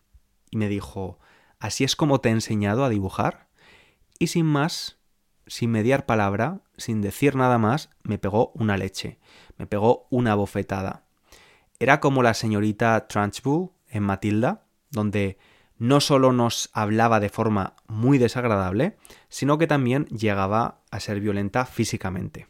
Y 0.51 0.55
me 0.55 0.69
dijo, 0.69 1.19
¿así 1.59 1.83
es 1.83 1.98
como 1.98 2.21
te 2.21 2.29
he 2.29 2.31
enseñado 2.31 2.86
a 2.86 2.89
dibujar? 2.89 3.50
Y 4.19 4.27
sin 4.27 4.45
más, 4.45 4.99
sin 5.50 5.72
mediar 5.72 6.06
palabra, 6.06 6.62
sin 6.77 7.01
decir 7.01 7.36
nada 7.36 7.58
más, 7.58 7.89
me 8.03 8.20
pegó 8.20 8.51
una 8.53 8.77
leche, 8.77 9.20
me 9.58 9.65
pegó 9.65 10.08
una 10.12 10.36
bofetada. 10.36 11.03
Era 11.79 12.00
como 12.00 12.24
la 12.24 12.36
señorita 12.36 13.08
Trunchbull 13.08 13.72
en 13.88 14.03
Matilda, 14.03 14.63
donde 14.91 15.38
no 15.77 16.01
solo 16.01 16.32
nos 16.34 16.70
hablaba 16.74 17.20
de 17.20 17.29
forma 17.29 17.75
muy 17.88 18.20
desagradable, 18.20 18.98
sino 19.27 19.58
que 19.58 19.65
también 19.65 20.06
llegaba 20.06 20.82
a 20.91 21.00
ser 21.00 21.20
violenta 21.20 21.65
físicamente. 21.65 22.48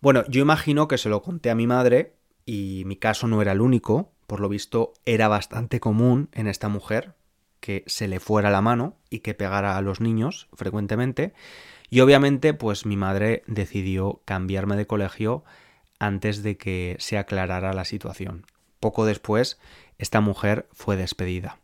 Bueno, 0.00 0.24
yo 0.28 0.42
imagino 0.42 0.88
que 0.88 0.98
se 0.98 1.08
lo 1.08 1.22
conté 1.22 1.50
a 1.50 1.54
mi 1.54 1.66
madre 1.66 2.16
y 2.44 2.82
mi 2.86 2.96
caso 2.96 3.28
no 3.28 3.40
era 3.40 3.52
el 3.52 3.60
único, 3.60 4.12
por 4.26 4.40
lo 4.40 4.48
visto 4.48 4.94
era 5.06 5.28
bastante 5.28 5.80
común 5.80 6.28
en 6.32 6.48
esta 6.48 6.68
mujer 6.68 7.14
que 7.64 7.82
se 7.86 8.08
le 8.08 8.20
fuera 8.20 8.50
la 8.50 8.60
mano 8.60 8.98
y 9.08 9.20
que 9.20 9.32
pegara 9.32 9.78
a 9.78 9.80
los 9.80 9.98
niños 9.98 10.48
frecuentemente, 10.52 11.32
y 11.88 12.00
obviamente 12.00 12.52
pues 12.52 12.84
mi 12.84 12.98
madre 12.98 13.42
decidió 13.46 14.20
cambiarme 14.26 14.76
de 14.76 14.86
colegio 14.86 15.44
antes 15.98 16.42
de 16.42 16.58
que 16.58 16.96
se 16.98 17.16
aclarara 17.16 17.72
la 17.72 17.86
situación. 17.86 18.44
Poco 18.80 19.06
después 19.06 19.58
esta 19.96 20.20
mujer 20.20 20.68
fue 20.72 20.98
despedida. 20.98 21.58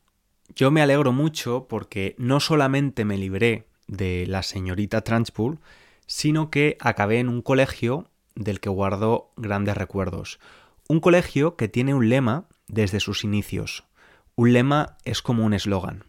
Yo 0.57 0.71
me 0.71 0.80
alegro 0.80 1.12
mucho 1.12 1.66
porque 1.69 2.14
no 2.16 2.40
solamente 2.40 3.04
me 3.04 3.19
libré 3.19 3.66
de 3.87 4.25
la 4.26 4.42
señorita 4.42 5.02
Transpool, 5.02 5.59
sino 6.07 6.50
que 6.50 6.78
acabé 6.80 7.19
en 7.19 7.28
un 7.28 7.42
colegio 7.42 8.09
del 8.35 8.61
que 8.61 8.71
guardo 8.71 9.33
grandes 9.37 9.76
recuerdos. 9.76 10.40
Un 10.88 11.00
colegio 11.00 11.57
que 11.57 11.69
tiene 11.69 11.92
un 11.92 12.09
lema 12.09 12.47
desde 12.69 13.00
sus 13.00 13.23
inicios. 13.23 13.85
Un 14.40 14.54
lema 14.54 14.97
es 15.04 15.20
como 15.20 15.44
un 15.44 15.52
eslogan. 15.52 16.04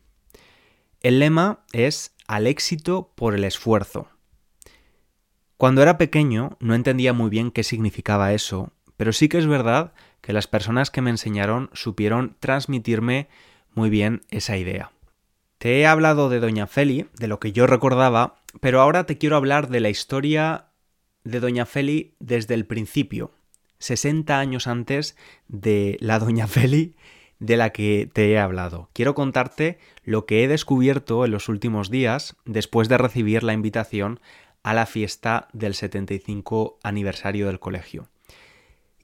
El 1.01 1.19
lema 1.19 1.65
es 1.73 2.15
al 2.27 2.47
éxito 2.47 3.11
por 3.13 3.35
el 3.35 3.43
esfuerzo. 3.43 4.07
Cuando 5.57 5.81
era 5.81 5.97
pequeño 5.97 6.55
no 6.61 6.73
entendía 6.73 7.11
muy 7.11 7.29
bien 7.29 7.51
qué 7.51 7.63
significaba 7.63 8.31
eso, 8.31 8.71
pero 8.95 9.11
sí 9.11 9.27
que 9.27 9.37
es 9.37 9.47
verdad 9.47 9.91
que 10.21 10.31
las 10.31 10.47
personas 10.47 10.91
que 10.91 11.01
me 11.01 11.09
enseñaron 11.09 11.69
supieron 11.73 12.37
transmitirme 12.39 13.27
muy 13.73 13.89
bien 13.89 14.21
esa 14.29 14.55
idea. 14.55 14.93
Te 15.57 15.81
he 15.81 15.85
hablado 15.85 16.29
de 16.29 16.39
Doña 16.39 16.67
Feli, 16.67 17.07
de 17.19 17.27
lo 17.27 17.37
que 17.41 17.51
yo 17.51 17.67
recordaba, 17.67 18.39
pero 18.61 18.79
ahora 18.79 19.05
te 19.05 19.17
quiero 19.17 19.35
hablar 19.35 19.67
de 19.67 19.81
la 19.81 19.89
historia 19.89 20.67
de 21.25 21.41
Doña 21.41 21.65
Feli 21.65 22.15
desde 22.21 22.53
el 22.53 22.65
principio, 22.65 23.33
60 23.79 24.39
años 24.39 24.67
antes 24.67 25.17
de 25.49 25.97
la 25.99 26.17
Doña 26.17 26.47
Feli 26.47 26.95
de 27.41 27.57
la 27.57 27.71
que 27.71 28.07
te 28.13 28.31
he 28.31 28.39
hablado. 28.39 28.89
Quiero 28.93 29.15
contarte 29.15 29.79
lo 30.03 30.27
que 30.27 30.43
he 30.43 30.47
descubierto 30.47 31.25
en 31.25 31.31
los 31.31 31.49
últimos 31.49 31.89
días 31.89 32.37
después 32.45 32.87
de 32.87 32.99
recibir 32.99 33.41
la 33.41 33.53
invitación 33.53 34.19
a 34.61 34.75
la 34.75 34.85
fiesta 34.85 35.47
del 35.51 35.73
75 35.73 36.77
aniversario 36.83 37.47
del 37.47 37.59
colegio. 37.59 38.07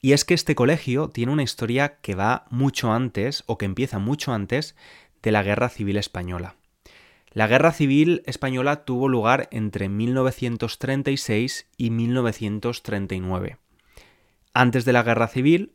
Y 0.01 0.13
es 0.13 0.23
que 0.23 0.35
este 0.35 0.53
colegio 0.53 1.09
tiene 1.09 1.31
una 1.31 1.41
historia 1.41 1.97
que 2.01 2.13
va 2.13 2.45
mucho 2.51 2.93
antes, 2.93 3.43
o 3.47 3.57
que 3.57 3.65
empieza 3.65 3.97
mucho 3.97 4.31
antes, 4.31 4.75
de 5.23 5.31
la 5.31 5.41
Guerra 5.41 5.69
Civil 5.69 5.97
Española. 5.97 6.55
La 7.31 7.47
Guerra 7.47 7.71
Civil 7.71 8.21
Española 8.27 8.85
tuvo 8.85 9.09
lugar 9.09 9.47
entre 9.49 9.89
1936 9.89 11.65
y 11.75 11.89
1939. 11.89 13.57
Antes 14.53 14.85
de 14.85 14.93
la 14.93 15.01
Guerra 15.01 15.27
Civil, 15.27 15.73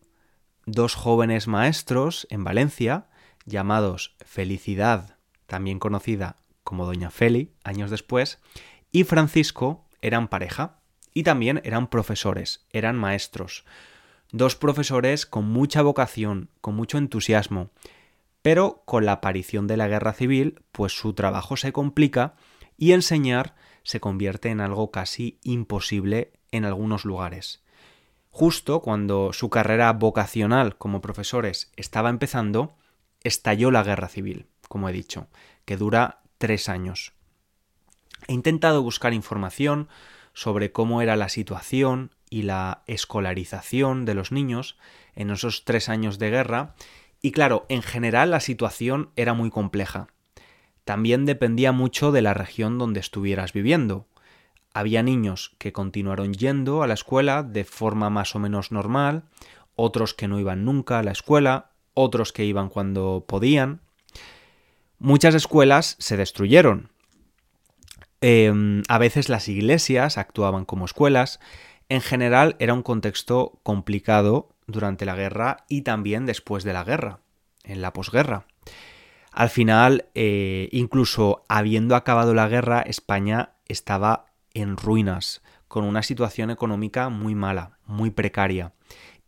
dos 0.67 0.95
jóvenes 0.95 1.49
maestros 1.49 2.27
en 2.31 2.45
Valencia, 2.45 3.07
llamados 3.45 4.17
Felicidad, 4.25 5.17
también 5.47 5.79
conocida 5.79 6.37
como 6.65 6.87
Doña 6.87 7.11
Feli, 7.11 7.53
años 7.65 7.91
después, 7.91 8.39
y 8.93 9.05
Francisco 9.05 9.87
eran 10.01 10.29
pareja 10.29 10.81
y 11.13 11.25
también 11.25 11.61
eran 11.65 11.89
profesores, 11.89 12.67
eran 12.73 12.97
maestros 12.97 13.65
dos 14.33 14.57
profesores 14.57 15.27
con 15.27 15.45
mucha 15.45 15.83
vocación, 15.83 16.49
con 16.61 16.75
mucho 16.75 16.99
entusiasmo, 16.99 17.71
pero 18.41 18.83
con 18.87 19.05
la 19.05 19.13
aparición 19.13 19.67
de 19.67 19.77
la 19.77 19.87
guerra 19.87 20.15
civil, 20.15 20.63
pues 20.73 20.93
su 20.93 21.13
trabajo 21.13 21.57
se 21.57 21.73
complica 21.73 22.35
y 22.77 22.93
enseñar 22.93 23.55
se 23.85 24.01
convierte 24.01 24.49
en 24.49 24.61
algo 24.61 24.91
casi 24.91 25.39
imposible 25.43 26.33
en 26.51 26.65
algunos 26.65 27.05
lugares. 27.05 27.63
Justo 28.35 28.81
cuando 28.81 29.35
su 29.35 29.51
carrera 29.51 29.93
vocacional 29.93 30.77
como 30.79 31.03
profesores 31.03 31.71
estaba 31.77 32.09
empezando, 32.09 32.75
estalló 33.23 33.71
la 33.71 33.83
guerra 33.83 34.09
civil, 34.09 34.47
como 34.69 34.89
he 34.89 34.93
dicho, 34.93 35.29
que 35.67 35.77
dura 35.77 36.23
tres 36.39 36.71
años. 36.71 37.13
He 38.27 38.33
intentado 38.33 38.83
buscar 38.83 39.13
información 39.13 39.89
sobre 40.33 40.73
cómo 40.73 41.03
era 41.03 41.15
la 41.15 41.29
situación 41.29 42.11
y 42.31 42.43
la 42.43 42.83
escolarización 42.87 44.07
de 44.07 44.15
los 44.15 44.33
niños 44.33 44.79
en 45.15 45.31
esos 45.31 45.67
tres 45.67 45.91
años 45.91 46.19
de 46.19 46.31
guerra. 46.31 46.75
Y 47.21 47.33
claro, 47.33 47.67
en 47.69 47.83
general 47.83 48.31
la 48.31 48.41
situación 48.41 49.11
era 49.15 49.35
muy 49.35 49.51
compleja. 49.51 50.09
También 50.87 51.27
dependía 51.27 51.71
mucho 51.71 52.13
de 52.13 52.23
la 52.23 52.33
región 52.33 52.79
donde 52.79 53.01
estuvieras 53.01 53.53
viviendo. 53.53 54.07
Había 54.75 55.03
niños 55.03 55.55
que 55.59 55.73
continuaron 55.73 56.33
yendo 56.35 56.83
a 56.83 56.87
la 56.87 56.95
escuela 56.95 57.43
de 57.43 57.65
forma 57.65 58.11
más 58.11 58.35
o 58.35 58.39
menos 58.39 58.73
normal, 58.73 59.25
otros 59.77 60.15
que 60.15 60.29
no 60.29 60.39
iban 60.39 60.65
nunca 60.65 60.99
a 60.99 61.03
la 61.03 61.13
escuela, 61.13 61.71
otros 61.95 62.33
que 62.33 62.45
iban 62.45 62.69
cuando 62.69 63.25
podían. 63.27 63.81
Muchas 64.99 65.35
escuelas 65.35 65.97
se 65.99 66.17
destruyeron. 66.17 66.91
Em, 68.21 68.83
a 68.89 68.99
veces 68.99 69.29
las 69.29 69.49
iglesias 69.49 70.17
actuaban 70.17 70.65
como 70.65 70.85
escuelas, 70.85 71.41
en 71.89 72.01
general 72.01 72.57
era 72.59 72.73
un 72.73 72.83
contexto 72.83 73.59
complicado 73.63 74.51
durante 74.67 75.05
la 75.05 75.17
guerra 75.17 75.65
y 75.69 75.83
también 75.83 76.25
después 76.25 76.65
de 76.65 76.73
la 76.73 76.85
guerra, 76.85 77.19
en 77.65 77.83
la 77.83 77.93
posguerra. 77.93 78.47
Al 79.33 79.49
final, 79.51 80.07
eh, 80.15 80.69
incluso 80.73 81.45
habiendo 81.49 81.97
acabado 81.97 82.33
la 82.33 82.49
guerra, 82.49 82.83
España 82.83 83.55
estaba 83.67 84.27
en 84.55 84.77
ruinas, 84.77 85.43
con 85.69 85.85
una 85.85 86.03
situación 86.03 86.51
económica 86.51 87.09
muy 87.09 87.35
mala, 87.35 87.79
muy 87.87 88.11
precaria. 88.11 88.73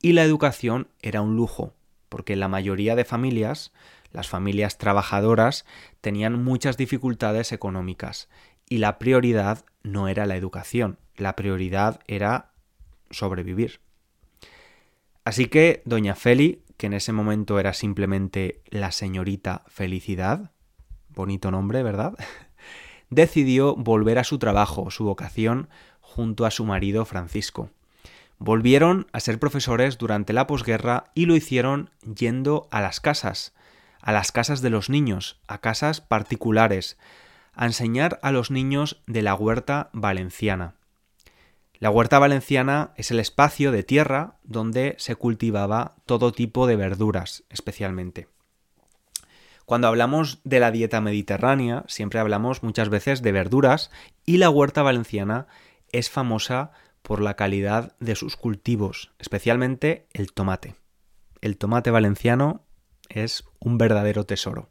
Y 0.02 0.12
la 0.12 0.24
educación 0.24 0.88
era 1.00 1.22
un 1.22 1.36
lujo, 1.36 1.72
porque 2.08 2.36
la 2.36 2.48
mayoría 2.48 2.94
de 2.94 3.04
familias, 3.04 3.72
las 4.12 4.28
familias 4.28 4.78
trabajadoras, 4.78 5.64
tenían 6.00 6.44
muchas 6.44 6.76
dificultades 6.76 7.52
económicas. 7.52 8.28
Y 8.68 8.78
la 8.78 8.98
prioridad 8.98 9.64
no 9.82 10.08
era 10.08 10.26
la 10.26 10.36
educación, 10.36 10.98
la 11.16 11.36
prioridad 11.36 12.00
era 12.06 12.52
sobrevivir. 13.10 13.80
Así 15.24 15.46
que 15.46 15.82
doña 15.86 16.14
Feli, 16.14 16.62
que 16.76 16.86
en 16.86 16.92
ese 16.92 17.12
momento 17.12 17.58
era 17.58 17.72
simplemente 17.72 18.60
la 18.68 18.92
señorita 18.92 19.62
Felicidad, 19.68 20.50
bonito 21.08 21.50
nombre, 21.50 21.82
¿verdad? 21.82 22.14
decidió 23.14 23.76
volver 23.76 24.18
a 24.18 24.24
su 24.24 24.38
trabajo, 24.38 24.90
su 24.90 25.04
vocación, 25.04 25.68
junto 26.00 26.46
a 26.46 26.50
su 26.50 26.64
marido 26.64 27.04
Francisco. 27.04 27.70
Volvieron 28.38 29.06
a 29.12 29.20
ser 29.20 29.38
profesores 29.38 29.98
durante 29.98 30.32
la 30.32 30.46
posguerra 30.46 31.04
y 31.14 31.26
lo 31.26 31.36
hicieron 31.36 31.90
yendo 32.02 32.68
a 32.70 32.80
las 32.80 33.00
casas, 33.00 33.54
a 34.00 34.12
las 34.12 34.32
casas 34.32 34.60
de 34.60 34.70
los 34.70 34.90
niños, 34.90 35.40
a 35.46 35.58
casas 35.58 36.00
particulares, 36.00 36.98
a 37.54 37.66
enseñar 37.66 38.18
a 38.22 38.32
los 38.32 38.50
niños 38.50 39.00
de 39.06 39.22
la 39.22 39.34
huerta 39.34 39.90
valenciana. 39.92 40.74
La 41.78 41.90
huerta 41.90 42.18
valenciana 42.18 42.92
es 42.96 43.10
el 43.10 43.20
espacio 43.20 43.72
de 43.72 43.82
tierra 43.82 44.36
donde 44.42 44.94
se 44.98 45.16
cultivaba 45.16 45.96
todo 46.06 46.32
tipo 46.32 46.66
de 46.66 46.76
verduras, 46.76 47.44
especialmente. 47.50 48.28
Cuando 49.64 49.88
hablamos 49.88 50.40
de 50.44 50.60
la 50.60 50.70
dieta 50.70 51.00
mediterránea, 51.00 51.84
siempre 51.88 52.20
hablamos 52.20 52.62
muchas 52.62 52.90
veces 52.90 53.22
de 53.22 53.32
verduras 53.32 53.90
y 54.26 54.36
la 54.36 54.50
huerta 54.50 54.82
valenciana 54.82 55.46
es 55.90 56.10
famosa 56.10 56.72
por 57.02 57.20
la 57.20 57.34
calidad 57.34 57.94
de 57.98 58.14
sus 58.14 58.36
cultivos, 58.36 59.12
especialmente 59.18 60.06
el 60.12 60.32
tomate. 60.32 60.74
El 61.40 61.56
tomate 61.56 61.90
valenciano 61.90 62.62
es 63.08 63.44
un 63.58 63.78
verdadero 63.78 64.24
tesoro. 64.24 64.70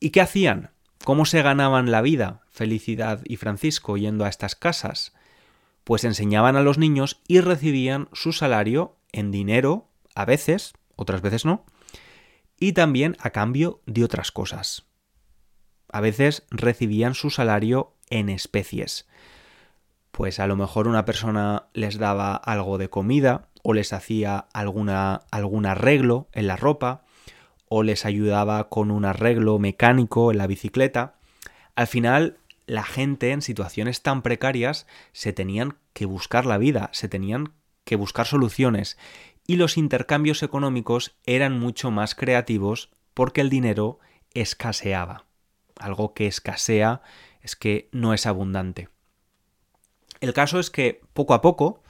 ¿Y 0.00 0.10
qué 0.10 0.20
hacían? 0.20 0.70
¿Cómo 1.04 1.24
se 1.24 1.42
ganaban 1.42 1.90
la 1.90 2.02
vida 2.02 2.40
Felicidad 2.50 3.20
y 3.24 3.36
Francisco 3.36 3.96
yendo 3.96 4.24
a 4.24 4.28
estas 4.28 4.54
casas? 4.56 5.12
Pues 5.84 6.04
enseñaban 6.04 6.56
a 6.56 6.62
los 6.62 6.78
niños 6.78 7.20
y 7.28 7.40
recibían 7.40 8.08
su 8.12 8.32
salario 8.32 8.96
en 9.12 9.30
dinero, 9.30 9.88
a 10.14 10.24
veces, 10.24 10.72
otras 10.96 11.20
veces 11.20 11.44
no, 11.44 11.66
y 12.58 12.72
también 12.72 13.16
a 13.20 13.30
cambio 13.30 13.80
de 13.86 14.04
otras 14.04 14.32
cosas. 14.32 14.86
A 15.88 16.00
veces 16.00 16.44
recibían 16.50 17.14
su 17.14 17.30
salario 17.30 17.94
en 18.10 18.28
especies. 18.28 19.06
Pues 20.10 20.40
a 20.40 20.46
lo 20.46 20.56
mejor 20.56 20.88
una 20.88 21.04
persona 21.04 21.66
les 21.72 21.98
daba 21.98 22.36
algo 22.36 22.78
de 22.78 22.90
comida 22.90 23.48
o 23.62 23.74
les 23.74 23.92
hacía 23.92 24.46
alguna, 24.52 25.22
algún 25.30 25.66
arreglo 25.66 26.28
en 26.32 26.46
la 26.46 26.56
ropa 26.56 27.04
o 27.68 27.82
les 27.82 28.04
ayudaba 28.04 28.68
con 28.68 28.90
un 28.90 29.04
arreglo 29.04 29.58
mecánico 29.58 30.30
en 30.30 30.38
la 30.38 30.46
bicicleta. 30.46 31.14
Al 31.74 31.86
final, 31.86 32.38
la 32.66 32.84
gente 32.84 33.32
en 33.32 33.42
situaciones 33.42 34.02
tan 34.02 34.22
precarias 34.22 34.86
se 35.12 35.32
tenían 35.32 35.76
que 35.92 36.06
buscar 36.06 36.46
la 36.46 36.58
vida, 36.58 36.90
se 36.92 37.08
tenían 37.08 37.52
que 37.84 37.96
buscar 37.96 38.26
soluciones 38.26 38.96
y 39.46 39.56
los 39.56 39.76
intercambios 39.76 40.42
económicos 40.42 41.16
eran 41.24 41.58
mucho 41.58 41.90
más 41.90 42.14
creativos 42.14 42.90
porque 43.12 43.40
el 43.40 43.50
dinero 43.50 43.98
escaseaba. 44.32 45.26
Algo 45.78 46.14
que 46.14 46.26
escasea 46.26 47.02
es 47.42 47.56
que 47.56 47.88
no 47.92 48.14
es 48.14 48.26
abundante. 48.26 48.88
El 50.20 50.32
caso 50.32 50.58
es 50.58 50.70
que 50.70 51.02
poco 51.12 51.34
a 51.34 51.42
poco, 51.42 51.82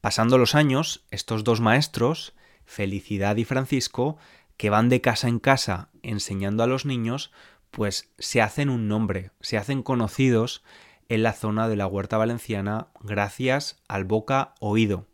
pasando 0.00 0.38
los 0.38 0.54
años, 0.54 1.04
estos 1.10 1.44
dos 1.44 1.60
maestros, 1.60 2.34
Felicidad 2.64 3.36
y 3.36 3.44
Francisco, 3.44 4.16
que 4.56 4.70
van 4.70 4.88
de 4.88 5.00
casa 5.00 5.26
en 5.26 5.40
casa 5.40 5.88
enseñando 6.02 6.62
a 6.62 6.68
los 6.68 6.86
niños, 6.86 7.32
pues 7.72 8.12
se 8.18 8.40
hacen 8.40 8.68
un 8.68 8.86
nombre, 8.86 9.32
se 9.40 9.56
hacen 9.56 9.82
conocidos 9.82 10.62
en 11.08 11.24
la 11.24 11.32
zona 11.32 11.68
de 11.68 11.74
la 11.74 11.88
huerta 11.88 12.16
valenciana 12.18 12.88
gracias 13.00 13.82
al 13.88 14.04
boca 14.04 14.54
oído 14.60 15.06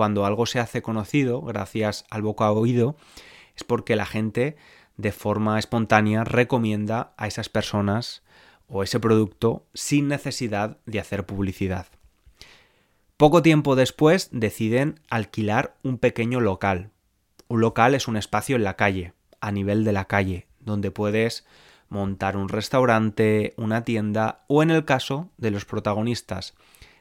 cuando 0.00 0.24
algo 0.24 0.46
se 0.46 0.58
hace 0.58 0.80
conocido 0.80 1.42
gracias 1.42 2.06
al 2.08 2.22
boca 2.22 2.46
a 2.46 2.52
oído, 2.52 2.96
es 3.54 3.64
porque 3.64 3.96
la 3.96 4.06
gente 4.06 4.56
de 4.96 5.12
forma 5.12 5.58
espontánea 5.58 6.24
recomienda 6.24 7.12
a 7.18 7.26
esas 7.26 7.50
personas 7.50 8.22
o 8.66 8.82
ese 8.82 8.98
producto 8.98 9.66
sin 9.74 10.08
necesidad 10.08 10.78
de 10.86 11.00
hacer 11.00 11.26
publicidad. 11.26 11.88
Poco 13.18 13.42
tiempo 13.42 13.76
después 13.76 14.30
deciden 14.32 15.00
alquilar 15.10 15.76
un 15.82 15.98
pequeño 15.98 16.40
local. 16.40 16.92
Un 17.48 17.60
local 17.60 17.94
es 17.94 18.08
un 18.08 18.16
espacio 18.16 18.56
en 18.56 18.64
la 18.64 18.76
calle, 18.76 19.12
a 19.42 19.52
nivel 19.52 19.84
de 19.84 19.92
la 19.92 20.06
calle, 20.06 20.46
donde 20.60 20.90
puedes 20.90 21.44
montar 21.90 22.38
un 22.38 22.48
restaurante, 22.48 23.52
una 23.58 23.84
tienda 23.84 24.46
o 24.46 24.62
en 24.62 24.70
el 24.70 24.86
caso 24.86 25.28
de 25.36 25.50
los 25.50 25.66
protagonistas 25.66 26.54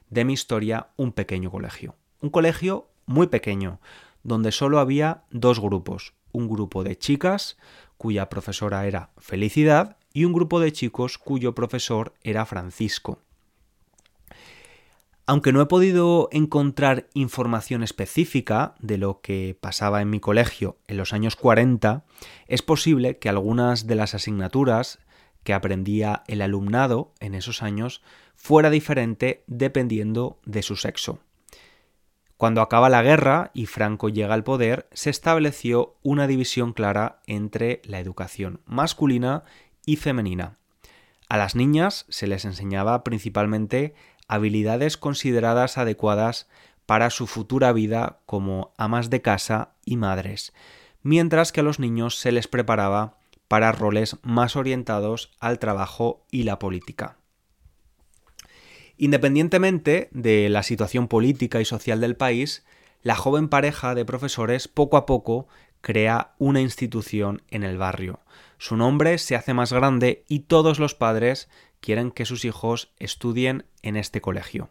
de 0.09 0.25
mi 0.25 0.33
historia, 0.33 0.87
un 0.97 1.13
pequeño 1.13 1.49
colegio. 1.49 1.95
Un 2.21 2.31
colegio 2.31 2.88
muy 3.09 3.27
pequeño, 3.27 3.81
donde 4.23 4.51
solo 4.51 4.79
había 4.79 5.23
dos 5.31 5.59
grupos, 5.59 6.13
un 6.31 6.47
grupo 6.47 6.83
de 6.83 6.95
chicas, 6.95 7.57
cuya 7.97 8.29
profesora 8.29 8.85
era 8.85 9.09
Felicidad, 9.17 9.97
y 10.13 10.25
un 10.25 10.33
grupo 10.33 10.59
de 10.59 10.71
chicos 10.71 11.17
cuyo 11.17 11.55
profesor 11.55 12.13
era 12.23 12.45
Francisco. 12.45 13.19
Aunque 15.25 15.51
no 15.51 15.61
he 15.61 15.65
podido 15.65 16.29
encontrar 16.31 17.07
información 17.13 17.83
específica 17.83 18.75
de 18.79 18.97
lo 18.97 19.21
que 19.21 19.57
pasaba 19.59 20.01
en 20.01 20.09
mi 20.09 20.19
colegio 20.19 20.77
en 20.87 20.97
los 20.97 21.11
años 21.11 21.35
40, 21.35 22.05
es 22.47 22.61
posible 22.61 23.17
que 23.17 23.29
algunas 23.29 23.87
de 23.87 23.95
las 23.95 24.13
asignaturas 24.13 24.99
que 25.43 25.53
aprendía 25.53 26.23
el 26.27 26.41
alumnado 26.41 27.13
en 27.19 27.33
esos 27.33 27.63
años 27.63 28.03
fuera 28.35 28.69
diferente 28.69 29.43
dependiendo 29.47 30.39
de 30.45 30.61
su 30.61 30.75
sexo. 30.75 31.19
Cuando 32.39 32.61
acaba 32.61 32.87
la 32.87 33.01
guerra 33.01 33.51
y 33.53 33.65
Franco 33.65 34.07
llega 34.07 34.33
al 34.33 34.45
poder, 34.45 34.87
se 34.93 35.09
estableció 35.09 35.97
una 36.03 36.25
división 36.25 36.71
clara 36.71 37.19
entre 37.27 37.81
la 37.83 37.99
educación 37.99 38.61
masculina 38.65 39.43
y 39.85 39.97
femenina. 39.97 40.57
A 41.27 41.35
las 41.35 41.55
niñas 41.55 42.05
se 42.07 42.27
les 42.27 42.45
enseñaba 42.45 43.03
principalmente 43.03 43.93
habilidades 44.29 44.95
consideradas 44.95 45.77
adecuadas 45.77 46.47
para 46.85 47.09
su 47.09 47.27
futura 47.27 47.73
vida 47.73 48.21
como 48.25 48.71
amas 48.77 49.09
de 49.09 49.21
casa 49.21 49.73
y 49.83 49.97
madres, 49.97 50.53
mientras 51.03 51.51
que 51.51 51.59
a 51.59 51.63
los 51.63 51.77
niños 51.77 52.17
se 52.19 52.31
les 52.31 52.47
preparaba 52.47 53.17
para 53.49 53.73
roles 53.73 54.15
más 54.23 54.55
orientados 54.55 55.33
al 55.41 55.59
trabajo 55.59 56.25
y 56.31 56.43
la 56.43 56.57
política. 56.57 57.17
Independientemente 59.01 60.09
de 60.11 60.49
la 60.49 60.61
situación 60.61 61.07
política 61.07 61.61
y 61.61 61.65
social 61.65 62.01
del 62.01 62.17
país, 62.17 62.65
la 63.01 63.15
joven 63.15 63.47
pareja 63.47 63.95
de 63.95 64.03
profesores 64.03 64.67
poco 64.67 64.97
a 64.97 65.05
poco 65.05 65.47
crea 65.79 66.33
una 66.37 66.59
institución 66.59 67.41
en 67.49 67.63
el 67.63 67.77
barrio. 67.77 68.19
Su 68.57 68.75
nombre 68.75 69.17
se 69.17 69.37
hace 69.37 69.53
más 69.53 69.71
grande 69.71 70.25
y 70.27 70.41
todos 70.41 70.79
los 70.79 70.95
padres 70.95 71.47
quieren 71.79 72.11
que 72.11 72.25
sus 72.25 72.43
hijos 72.43 72.91
estudien 72.99 73.63
en 73.83 73.95
este 73.95 74.19
colegio. 74.19 74.69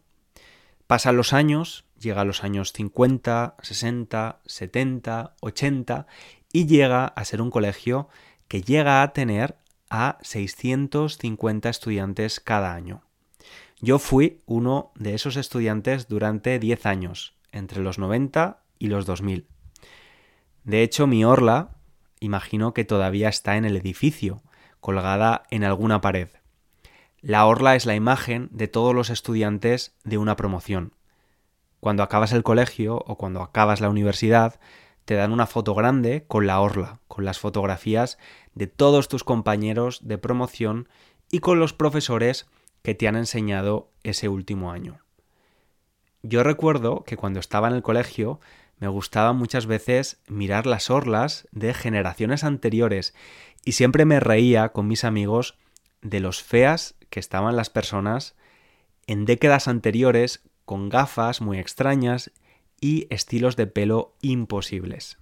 Pasan 0.87 1.17
los 1.17 1.33
años, 1.33 1.87
llega 1.99 2.21
a 2.21 2.27
los 2.27 2.45
años 2.45 2.75
50, 2.75 3.57
60, 3.63 4.41
70, 4.45 5.37
80 5.41 6.07
y 6.53 6.67
llega 6.67 7.07
a 7.07 7.25
ser 7.25 7.41
un 7.41 7.51
colegio 7.51 8.11
que 8.47 8.61
llega 8.61 9.03
a 9.03 9.15
tener 9.15 9.57
a 9.89 10.19
650 10.21 11.71
estudiantes 11.71 12.41
cada 12.41 12.75
año. 12.75 13.08
Yo 13.81 14.01
fui 14.01 14.43
uno 14.47 14.91
de 14.97 15.15
esos 15.15 15.37
estudiantes 15.37 16.09
durante 16.09 16.59
10 16.59 16.87
años, 16.87 17.35
entre 17.53 17.81
los 17.81 17.99
90 17.99 18.61
y 18.79 18.89
los 18.89 19.07
2000. 19.07 19.47
De 20.65 20.83
hecho, 20.83 21.07
mi 21.07 21.25
orla, 21.25 21.77
imagino 22.19 22.75
que 22.75 22.85
todavía 22.85 23.29
está 23.29 23.57
en 23.57 23.65
el 23.65 23.77
edificio, 23.77 24.43
colgada 24.81 25.45
en 25.51 25.63
alguna 25.63 26.01
pared. 26.01 26.29
La 27.21 27.47
orla 27.47 27.77
es 27.77 27.87
la 27.87 27.95
imagen 27.95 28.49
de 28.51 28.67
todos 28.67 28.95
los 28.95 29.11
estudiantes 29.11 29.97
de 30.03 30.19
una 30.19 30.35
promoción. 30.35 30.93
Cuando 31.79 32.03
acabas 32.03 32.33
el 32.33 32.43
colegio 32.43 32.97
o 33.07 33.17
cuando 33.17 33.43
acabas 33.43 33.81
la 33.81 33.91
universidad, 33.91 34.59
te 35.05 35.15
dan 35.15 35.33
una 35.33 35.47
foto 35.47 35.75
grande 35.75 36.25
con 36.27 36.49
la 36.49 36.61
orla, 36.61 36.99
con 37.07 37.25
las 37.25 37.39
fotografías 37.39 38.19
de 38.55 38.67
todos 38.67 39.07
tus 39.07 39.23
compañeros 39.23 40.01
de 40.03 40.19
promoción 40.19 40.89
y 41.31 41.39
con 41.39 41.61
los 41.61 41.73
profesores 41.73 42.47
que 42.83 42.95
te 42.95 43.09
han 43.09 43.17
enseñado 43.17 43.91
ese 44.03 44.29
último 44.29 44.71
año. 44.71 45.01
Yo 46.23 46.43
recuerdo 46.43 47.05
que 47.05 47.17
cuando 47.17 47.41
estaba 47.41 47.69
en 47.69 47.75
el 47.75 47.83
colegio 47.83 48.41
me 48.79 48.89
gustaba 48.89 49.33
muchas 49.33 49.67
veces 49.67 50.21
mirar 50.29 50.67
las 50.67 50.91
orlas 50.91 51.49
de 51.53 51.75
generaciones 51.75 52.45
anteriores 52.45 53.15
y 53.65 53.73
siempre 53.73 54.05
me 54.05 54.21
reía 54.21 54.71
con 54.71 54.87
mis 54.87 55.05
amigos 55.05 55.59
de 56.03 56.21
los 56.21 56.43
feas 56.43 56.95
que 57.11 57.21
estaban 57.21 57.57
las 57.57 57.71
personas 57.71 58.37
en 59.07 59.25
décadas 59.25 59.69
anteriores 59.69 60.43
con 60.65 60.89
gafas 60.89 61.41
muy 61.41 61.59
extrañas 61.59 62.31
y 62.81 63.07
estilos 63.11 63.57
de 63.57 63.67
pelo 63.67 64.15
imposibles. 64.21 65.19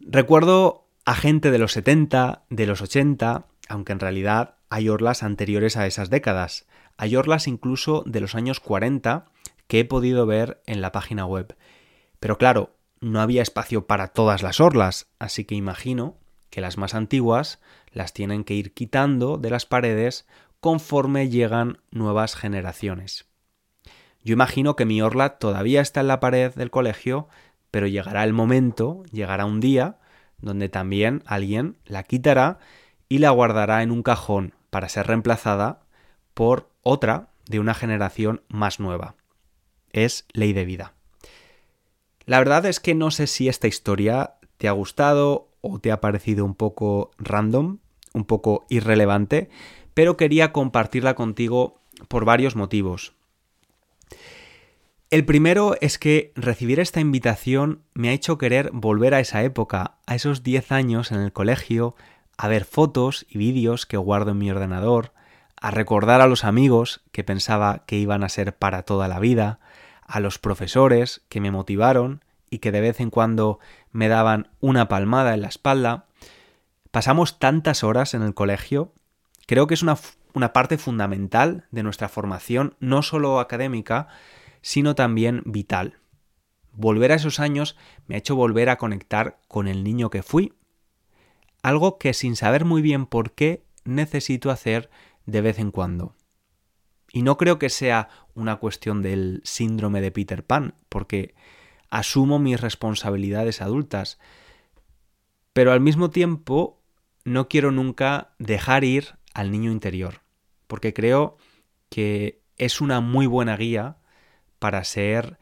Recuerdo 0.00 0.86
a 1.04 1.14
gente 1.14 1.50
de 1.50 1.58
los 1.58 1.72
70, 1.72 2.44
de 2.50 2.66
los 2.66 2.80
80, 2.80 3.46
aunque 3.68 3.92
en 3.92 4.00
realidad 4.00 4.57
hay 4.70 4.88
orlas 4.88 5.22
anteriores 5.22 5.76
a 5.76 5.86
esas 5.86 6.10
décadas. 6.10 6.66
Hay 6.96 7.16
orlas 7.16 7.46
incluso 7.48 8.02
de 8.06 8.20
los 8.20 8.34
años 8.34 8.60
40 8.60 9.26
que 9.66 9.80
he 9.80 9.84
podido 9.84 10.26
ver 10.26 10.62
en 10.66 10.80
la 10.80 10.92
página 10.92 11.26
web. 11.26 11.56
Pero 12.20 12.38
claro, 12.38 12.76
no 13.00 13.20
había 13.20 13.42
espacio 13.42 13.86
para 13.86 14.08
todas 14.08 14.42
las 14.42 14.60
orlas, 14.60 15.08
así 15.18 15.44
que 15.44 15.54
imagino 15.54 16.16
que 16.50 16.60
las 16.60 16.78
más 16.78 16.94
antiguas 16.94 17.60
las 17.92 18.12
tienen 18.12 18.44
que 18.44 18.54
ir 18.54 18.74
quitando 18.74 19.36
de 19.36 19.50
las 19.50 19.66
paredes 19.66 20.26
conforme 20.60 21.28
llegan 21.28 21.78
nuevas 21.90 22.34
generaciones. 22.34 23.26
Yo 24.24 24.32
imagino 24.32 24.74
que 24.74 24.84
mi 24.84 25.00
orla 25.00 25.38
todavía 25.38 25.80
está 25.80 26.00
en 26.00 26.08
la 26.08 26.20
pared 26.20 26.52
del 26.54 26.70
colegio, 26.70 27.28
pero 27.70 27.86
llegará 27.86 28.24
el 28.24 28.32
momento, 28.32 29.04
llegará 29.12 29.44
un 29.44 29.60
día, 29.60 29.98
donde 30.38 30.68
también 30.68 31.22
alguien 31.26 31.78
la 31.84 32.02
quitará 32.02 32.58
y 33.08 33.18
la 33.18 33.30
guardará 33.30 33.82
en 33.82 33.90
un 33.90 34.02
cajón 34.02 34.54
para 34.70 34.88
ser 34.88 35.06
reemplazada 35.06 35.80
por 36.34 36.70
otra 36.82 37.30
de 37.46 37.60
una 37.60 37.74
generación 37.74 38.42
más 38.48 38.80
nueva. 38.80 39.14
Es 39.92 40.26
ley 40.32 40.52
de 40.52 40.64
vida. 40.64 40.94
La 42.26 42.38
verdad 42.38 42.66
es 42.66 42.78
que 42.78 42.94
no 42.94 43.10
sé 43.10 43.26
si 43.26 43.48
esta 43.48 43.68
historia 43.68 44.34
te 44.58 44.68
ha 44.68 44.72
gustado 44.72 45.48
o 45.60 45.78
te 45.78 45.90
ha 45.92 46.00
parecido 46.00 46.44
un 46.44 46.54
poco 46.54 47.10
random, 47.18 47.78
un 48.12 48.24
poco 48.24 48.66
irrelevante, 48.68 49.48
pero 49.94 50.16
quería 50.16 50.52
compartirla 50.52 51.14
contigo 51.14 51.80
por 52.08 52.24
varios 52.24 52.54
motivos. 52.54 53.14
El 55.10 55.24
primero 55.24 55.74
es 55.80 55.98
que 55.98 56.32
recibir 56.36 56.80
esta 56.80 57.00
invitación 57.00 57.82
me 57.94 58.10
ha 58.10 58.12
hecho 58.12 58.36
querer 58.36 58.70
volver 58.74 59.14
a 59.14 59.20
esa 59.20 59.42
época, 59.42 59.96
a 60.06 60.14
esos 60.14 60.42
10 60.42 60.70
años 60.70 61.12
en 61.12 61.20
el 61.20 61.32
colegio, 61.32 61.96
a 62.38 62.48
ver 62.48 62.64
fotos 62.64 63.26
y 63.28 63.36
vídeos 63.36 63.84
que 63.84 63.96
guardo 63.96 64.30
en 64.30 64.38
mi 64.38 64.50
ordenador, 64.50 65.12
a 65.60 65.72
recordar 65.72 66.20
a 66.20 66.28
los 66.28 66.44
amigos 66.44 67.02
que 67.10 67.24
pensaba 67.24 67.82
que 67.84 67.96
iban 67.96 68.22
a 68.22 68.28
ser 68.28 68.56
para 68.56 68.84
toda 68.84 69.08
la 69.08 69.18
vida, 69.18 69.58
a 70.02 70.20
los 70.20 70.38
profesores 70.38 71.20
que 71.28 71.40
me 71.40 71.50
motivaron 71.50 72.24
y 72.48 72.60
que 72.60 72.72
de 72.72 72.80
vez 72.80 73.00
en 73.00 73.10
cuando 73.10 73.58
me 73.90 74.08
daban 74.08 74.48
una 74.60 74.88
palmada 74.88 75.34
en 75.34 75.42
la 75.42 75.48
espalda. 75.48 76.06
Pasamos 76.92 77.40
tantas 77.40 77.82
horas 77.82 78.14
en 78.14 78.22
el 78.22 78.34
colegio, 78.34 78.92
creo 79.46 79.66
que 79.66 79.74
es 79.74 79.82
una, 79.82 79.98
una 80.32 80.52
parte 80.52 80.78
fundamental 80.78 81.66
de 81.72 81.82
nuestra 81.82 82.08
formación, 82.08 82.76
no 82.78 83.02
solo 83.02 83.40
académica, 83.40 84.06
sino 84.62 84.94
también 84.94 85.42
vital. 85.44 85.98
Volver 86.72 87.10
a 87.10 87.16
esos 87.16 87.40
años 87.40 87.76
me 88.06 88.14
ha 88.14 88.18
hecho 88.18 88.36
volver 88.36 88.70
a 88.70 88.78
conectar 88.78 89.40
con 89.48 89.66
el 89.66 89.82
niño 89.82 90.08
que 90.08 90.22
fui, 90.22 90.54
algo 91.62 91.98
que 91.98 92.14
sin 92.14 92.36
saber 92.36 92.64
muy 92.64 92.82
bien 92.82 93.06
por 93.06 93.32
qué 93.32 93.64
necesito 93.84 94.50
hacer 94.50 94.90
de 95.26 95.40
vez 95.40 95.58
en 95.58 95.70
cuando. 95.70 96.14
Y 97.10 97.22
no 97.22 97.36
creo 97.36 97.58
que 97.58 97.70
sea 97.70 98.08
una 98.34 98.56
cuestión 98.56 99.02
del 99.02 99.40
síndrome 99.44 100.00
de 100.00 100.12
Peter 100.12 100.44
Pan, 100.44 100.74
porque 100.88 101.34
asumo 101.90 102.38
mis 102.38 102.60
responsabilidades 102.60 103.62
adultas, 103.62 104.18
pero 105.52 105.72
al 105.72 105.80
mismo 105.80 106.10
tiempo 106.10 106.80
no 107.24 107.48
quiero 107.48 107.72
nunca 107.72 108.34
dejar 108.38 108.84
ir 108.84 109.16
al 109.34 109.50
niño 109.50 109.72
interior, 109.72 110.20
porque 110.66 110.92
creo 110.92 111.36
que 111.88 112.42
es 112.56 112.80
una 112.80 113.00
muy 113.00 113.26
buena 113.26 113.56
guía 113.56 113.96
para 114.58 114.84
ser 114.84 115.38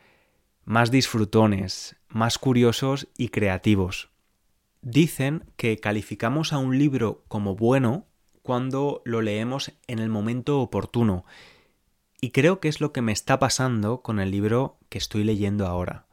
más 0.64 0.90
disfrutones, 0.90 1.96
más 2.08 2.38
curiosos 2.38 3.08
y 3.16 3.28
creativos. 3.28 4.10
Dicen 4.88 5.50
que 5.56 5.78
calificamos 5.78 6.52
a 6.52 6.58
un 6.58 6.78
libro 6.78 7.24
como 7.26 7.56
bueno 7.56 8.06
cuando 8.42 9.02
lo 9.04 9.20
leemos 9.20 9.72
en 9.88 9.98
el 9.98 10.08
momento 10.08 10.60
oportuno, 10.60 11.24
y 12.20 12.30
creo 12.30 12.60
que 12.60 12.68
es 12.68 12.80
lo 12.80 12.92
que 12.92 13.02
me 13.02 13.10
está 13.10 13.40
pasando 13.40 14.02
con 14.02 14.20
el 14.20 14.30
libro 14.30 14.78
que 14.88 14.98
estoy 14.98 15.24
leyendo 15.24 15.66
ahora. 15.66 16.06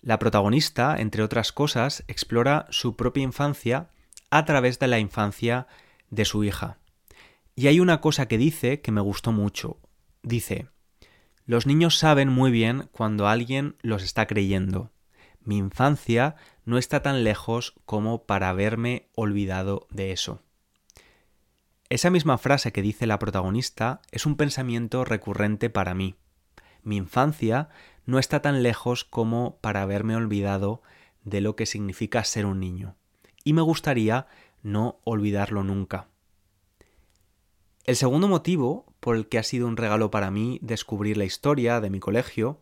La 0.00 0.18
protagonista, 0.18 0.96
entre 0.98 1.22
otras 1.22 1.52
cosas, 1.52 2.02
explora 2.08 2.66
su 2.70 2.96
propia 2.96 3.22
infancia 3.22 3.90
a 4.30 4.44
través 4.46 4.80
de 4.80 4.88
la 4.88 4.98
infancia 4.98 5.68
de 6.10 6.24
su 6.24 6.42
hija. 6.42 6.78
Y 7.54 7.68
hay 7.68 7.78
una 7.78 8.00
cosa 8.00 8.26
que 8.26 8.36
dice 8.36 8.80
que 8.80 8.90
me 8.90 9.00
gustó 9.00 9.30
mucho. 9.30 9.78
Dice, 10.24 10.66
los 11.46 11.68
niños 11.68 11.98
saben 11.98 12.30
muy 12.30 12.50
bien 12.50 12.88
cuando 12.90 13.28
alguien 13.28 13.76
los 13.80 14.02
está 14.02 14.26
creyendo. 14.26 14.90
Mi 15.44 15.56
infancia 15.56 16.34
no 16.64 16.78
está 16.78 17.02
tan 17.02 17.24
lejos 17.24 17.74
como 17.84 18.24
para 18.24 18.48
haberme 18.48 19.08
olvidado 19.14 19.86
de 19.90 20.12
eso. 20.12 20.42
Esa 21.88 22.10
misma 22.10 22.38
frase 22.38 22.72
que 22.72 22.82
dice 22.82 23.06
la 23.06 23.18
protagonista 23.18 24.00
es 24.10 24.24
un 24.24 24.36
pensamiento 24.36 25.04
recurrente 25.04 25.70
para 25.70 25.94
mí. 25.94 26.14
Mi 26.82 26.96
infancia 26.96 27.68
no 28.06 28.18
está 28.18 28.40
tan 28.40 28.62
lejos 28.62 29.04
como 29.04 29.58
para 29.60 29.82
haberme 29.82 30.16
olvidado 30.16 30.82
de 31.24 31.40
lo 31.40 31.54
que 31.54 31.66
significa 31.66 32.24
ser 32.24 32.46
un 32.46 32.60
niño. 32.60 32.96
Y 33.44 33.52
me 33.52 33.62
gustaría 33.62 34.26
no 34.62 35.00
olvidarlo 35.04 35.64
nunca. 35.64 36.08
El 37.84 37.96
segundo 37.96 38.28
motivo 38.28 38.94
por 39.00 39.16
el 39.16 39.28
que 39.28 39.38
ha 39.38 39.42
sido 39.42 39.66
un 39.66 39.76
regalo 39.76 40.10
para 40.10 40.30
mí 40.30 40.60
descubrir 40.62 41.16
la 41.16 41.24
historia 41.24 41.80
de 41.80 41.90
mi 41.90 41.98
colegio, 41.98 42.60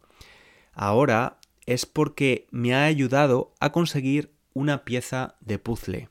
ahora 0.73 1.39
es 1.67 1.87
porque 1.87 2.47
me 2.51 2.75
ha 2.75 2.85
ayudado 2.85 3.53
a 3.61 3.73
conseguir 3.73 4.35
una 4.55 4.85
pieza 4.85 5.37
de 5.41 5.59
puzzle. 5.59 6.09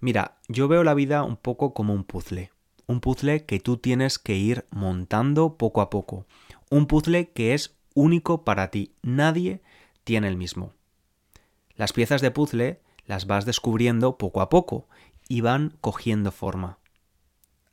Mira, 0.00 0.38
yo 0.48 0.68
veo 0.68 0.84
la 0.84 0.94
vida 0.94 1.22
un 1.22 1.36
poco 1.36 1.74
como 1.74 1.92
un 1.92 2.04
puzzle. 2.04 2.50
Un 2.86 3.00
puzzle 3.00 3.44
que 3.44 3.58
tú 3.58 3.78
tienes 3.78 4.18
que 4.18 4.36
ir 4.36 4.66
montando 4.70 5.56
poco 5.56 5.80
a 5.80 5.90
poco. 5.90 6.26
Un 6.70 6.86
puzzle 6.86 7.30
que 7.30 7.54
es 7.54 7.76
único 7.94 8.44
para 8.44 8.70
ti. 8.70 8.92
Nadie 9.02 9.62
tiene 10.04 10.28
el 10.28 10.36
mismo. 10.36 10.72
Las 11.74 11.92
piezas 11.92 12.20
de 12.20 12.30
puzzle 12.30 12.80
las 13.06 13.26
vas 13.26 13.44
descubriendo 13.44 14.18
poco 14.18 14.40
a 14.40 14.48
poco 14.48 14.88
y 15.28 15.40
van 15.40 15.76
cogiendo 15.80 16.30
forma. 16.30 16.78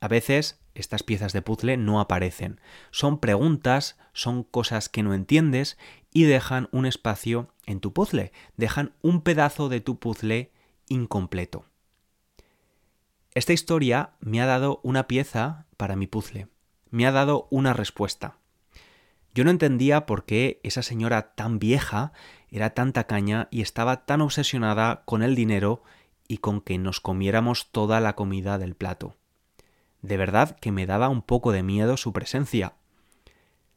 A 0.00 0.08
veces 0.08 0.58
estas 0.74 1.02
piezas 1.02 1.32
de 1.32 1.42
puzzle 1.42 1.76
no 1.76 2.00
aparecen. 2.00 2.60
Son 2.90 3.18
preguntas, 3.18 3.96
son 4.12 4.42
cosas 4.42 4.88
que 4.88 5.02
no 5.02 5.14
entiendes 5.14 5.78
y 6.12 6.24
dejan 6.24 6.68
un 6.72 6.86
espacio 6.86 7.48
en 7.66 7.80
tu 7.80 7.92
puzzle, 7.92 8.32
dejan 8.56 8.92
un 9.02 9.22
pedazo 9.22 9.68
de 9.68 9.80
tu 9.80 9.98
puzzle 9.98 10.50
incompleto. 10.88 11.66
Esta 13.34 13.52
historia 13.52 14.12
me 14.20 14.40
ha 14.40 14.46
dado 14.46 14.80
una 14.82 15.08
pieza 15.08 15.66
para 15.76 15.96
mi 15.96 16.06
puzzle, 16.06 16.48
me 16.90 17.06
ha 17.06 17.12
dado 17.12 17.48
una 17.50 17.72
respuesta. 17.72 18.38
Yo 19.34 19.42
no 19.42 19.50
entendía 19.50 20.06
por 20.06 20.24
qué 20.24 20.60
esa 20.62 20.82
señora 20.82 21.34
tan 21.34 21.58
vieja 21.58 22.12
era 22.50 22.70
tan 22.70 22.92
tacaña 22.92 23.48
y 23.50 23.62
estaba 23.62 24.06
tan 24.06 24.20
obsesionada 24.20 25.02
con 25.04 25.24
el 25.24 25.34
dinero 25.34 25.82
y 26.28 26.38
con 26.38 26.60
que 26.60 26.78
nos 26.78 27.00
comiéramos 27.00 27.72
toda 27.72 28.00
la 28.00 28.14
comida 28.14 28.58
del 28.58 28.76
plato. 28.76 29.16
De 30.04 30.18
verdad 30.18 30.58
que 30.60 30.70
me 30.70 30.84
daba 30.84 31.08
un 31.08 31.22
poco 31.22 31.50
de 31.50 31.62
miedo 31.62 31.96
su 31.96 32.12
presencia. 32.12 32.74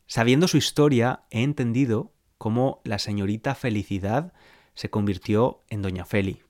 Sabiendo 0.08 0.50
su 0.50 0.58
historia, 0.58 1.22
he 1.32 1.42
entendido 1.42 2.12
cómo 2.38 2.82
la 2.84 3.00
señorita 3.00 3.56
Felicidad 3.56 4.34
se 4.74 4.90
convirtió 4.90 5.62
en 5.70 5.82
Doña 5.82 6.04
Feli. 6.04 6.44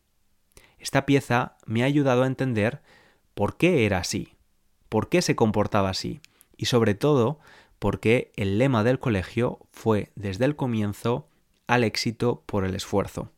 Esta 0.79 1.05
pieza 1.05 1.57
me 1.67 1.83
ha 1.83 1.85
ayudado 1.85 2.23
a 2.23 2.27
entender 2.27 2.81
por 3.35 3.57
qué 3.57 3.85
era 3.85 3.99
así, 3.99 4.33
por 4.89 5.09
qué 5.09 5.21
se 5.21 5.35
comportaba 5.35 5.89
así 5.89 6.21
y 6.57 6.65
sobre 6.65 6.95
todo 6.95 7.37
por 7.77 7.99
qué 7.99 8.31
el 8.35 8.57
lema 8.57 8.83
del 8.83 8.97
colegio 8.97 9.59
fue 9.71 10.11
desde 10.15 10.45
el 10.45 10.55
comienzo 10.55 11.29
al 11.67 11.83
éxito 11.83 12.41
por 12.47 12.65
el 12.65 12.73
esfuerzo. 12.73 13.31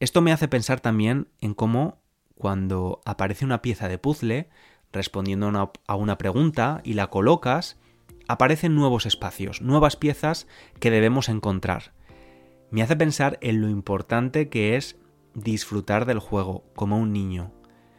Esto 0.00 0.22
me 0.22 0.32
hace 0.32 0.48
pensar 0.48 0.80
también 0.80 1.28
en 1.42 1.52
cómo 1.52 2.00
cuando 2.34 3.02
aparece 3.04 3.44
una 3.44 3.60
pieza 3.60 3.88
de 3.88 3.98
puzzle 3.98 4.48
respondiendo 4.96 5.70
a 5.86 5.94
una 5.94 6.18
pregunta 6.18 6.80
y 6.82 6.94
la 6.94 7.08
colocas, 7.08 7.78
aparecen 8.26 8.74
nuevos 8.74 9.06
espacios, 9.06 9.62
nuevas 9.62 9.94
piezas 9.94 10.48
que 10.80 10.90
debemos 10.90 11.28
encontrar. 11.28 11.92
Me 12.70 12.82
hace 12.82 12.96
pensar 12.96 13.38
en 13.42 13.60
lo 13.60 13.68
importante 13.68 14.48
que 14.48 14.76
es 14.76 14.98
disfrutar 15.34 16.06
del 16.06 16.18
juego 16.18 16.64
como 16.74 16.98
un 16.98 17.12
niño, 17.12 17.52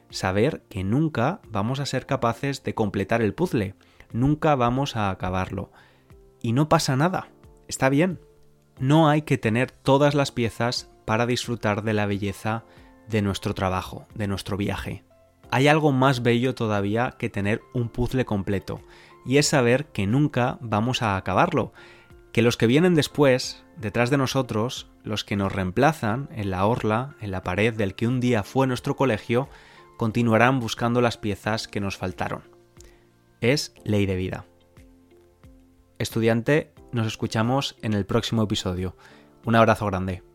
saber 0.09 0.63
que 0.69 0.83
nunca 0.83 1.39
vamos 1.47 1.79
a 1.79 1.85
ser 1.85 2.05
capaces 2.05 2.63
de 2.63 2.73
completar 2.73 3.21
el 3.21 3.33
puzzle, 3.33 3.75
nunca 4.11 4.55
vamos 4.55 4.95
a 4.95 5.09
acabarlo. 5.09 5.71
Y 6.41 6.51
no 6.51 6.67
pasa 6.67 6.95
nada, 6.95 7.29
está 7.67 7.89
bien. 7.89 8.19
No 8.79 9.07
hay 9.07 9.21
que 9.21 9.37
tener 9.37 9.71
todas 9.71 10.15
las 10.15 10.31
piezas 10.31 10.91
para 11.05 11.25
disfrutar 11.25 11.83
de 11.83 11.93
la 11.93 12.05
belleza 12.05 12.65
de 13.07 13.21
nuestro 13.21 13.53
trabajo, 13.53 14.07
de 14.13 14.27
nuestro 14.27 14.57
viaje 14.57 15.06
hay 15.51 15.67
algo 15.67 15.91
más 15.91 16.23
bello 16.23 16.55
todavía 16.55 17.15
que 17.17 17.29
tener 17.29 17.61
un 17.73 17.89
puzzle 17.89 18.25
completo, 18.25 18.81
y 19.25 19.37
es 19.37 19.47
saber 19.47 19.87
que 19.87 20.07
nunca 20.07 20.57
vamos 20.61 21.01
a 21.01 21.17
acabarlo, 21.17 21.73
que 22.31 22.41
los 22.41 22.57
que 22.57 22.67
vienen 22.67 22.95
después, 22.95 23.65
detrás 23.77 24.09
de 24.09 24.17
nosotros, 24.17 24.91
los 25.03 25.23
que 25.23 25.35
nos 25.35 25.51
reemplazan 25.51 26.29
en 26.31 26.51
la 26.51 26.65
orla, 26.65 27.15
en 27.19 27.31
la 27.31 27.43
pared 27.43 27.73
del 27.73 27.95
que 27.95 28.07
un 28.07 28.19
día 28.19 28.43
fue 28.43 28.67
nuestro 28.67 28.95
colegio, 28.95 29.49
continuarán 29.97 30.59
buscando 30.59 31.01
las 31.01 31.17
piezas 31.17 31.67
que 31.67 31.79
nos 31.79 31.97
faltaron. 31.97 32.43
Es 33.41 33.73
ley 33.83 34.05
de 34.05 34.15
vida. 34.15 34.45
estudiante, 35.99 36.73
nos 36.91 37.07
escuchamos 37.07 37.75
en 37.81 37.93
el 37.93 38.05
próximo 38.05 38.43
episodio. 38.43 38.95
Un 39.45 39.55
abrazo 39.55 39.87
grande. 39.87 40.26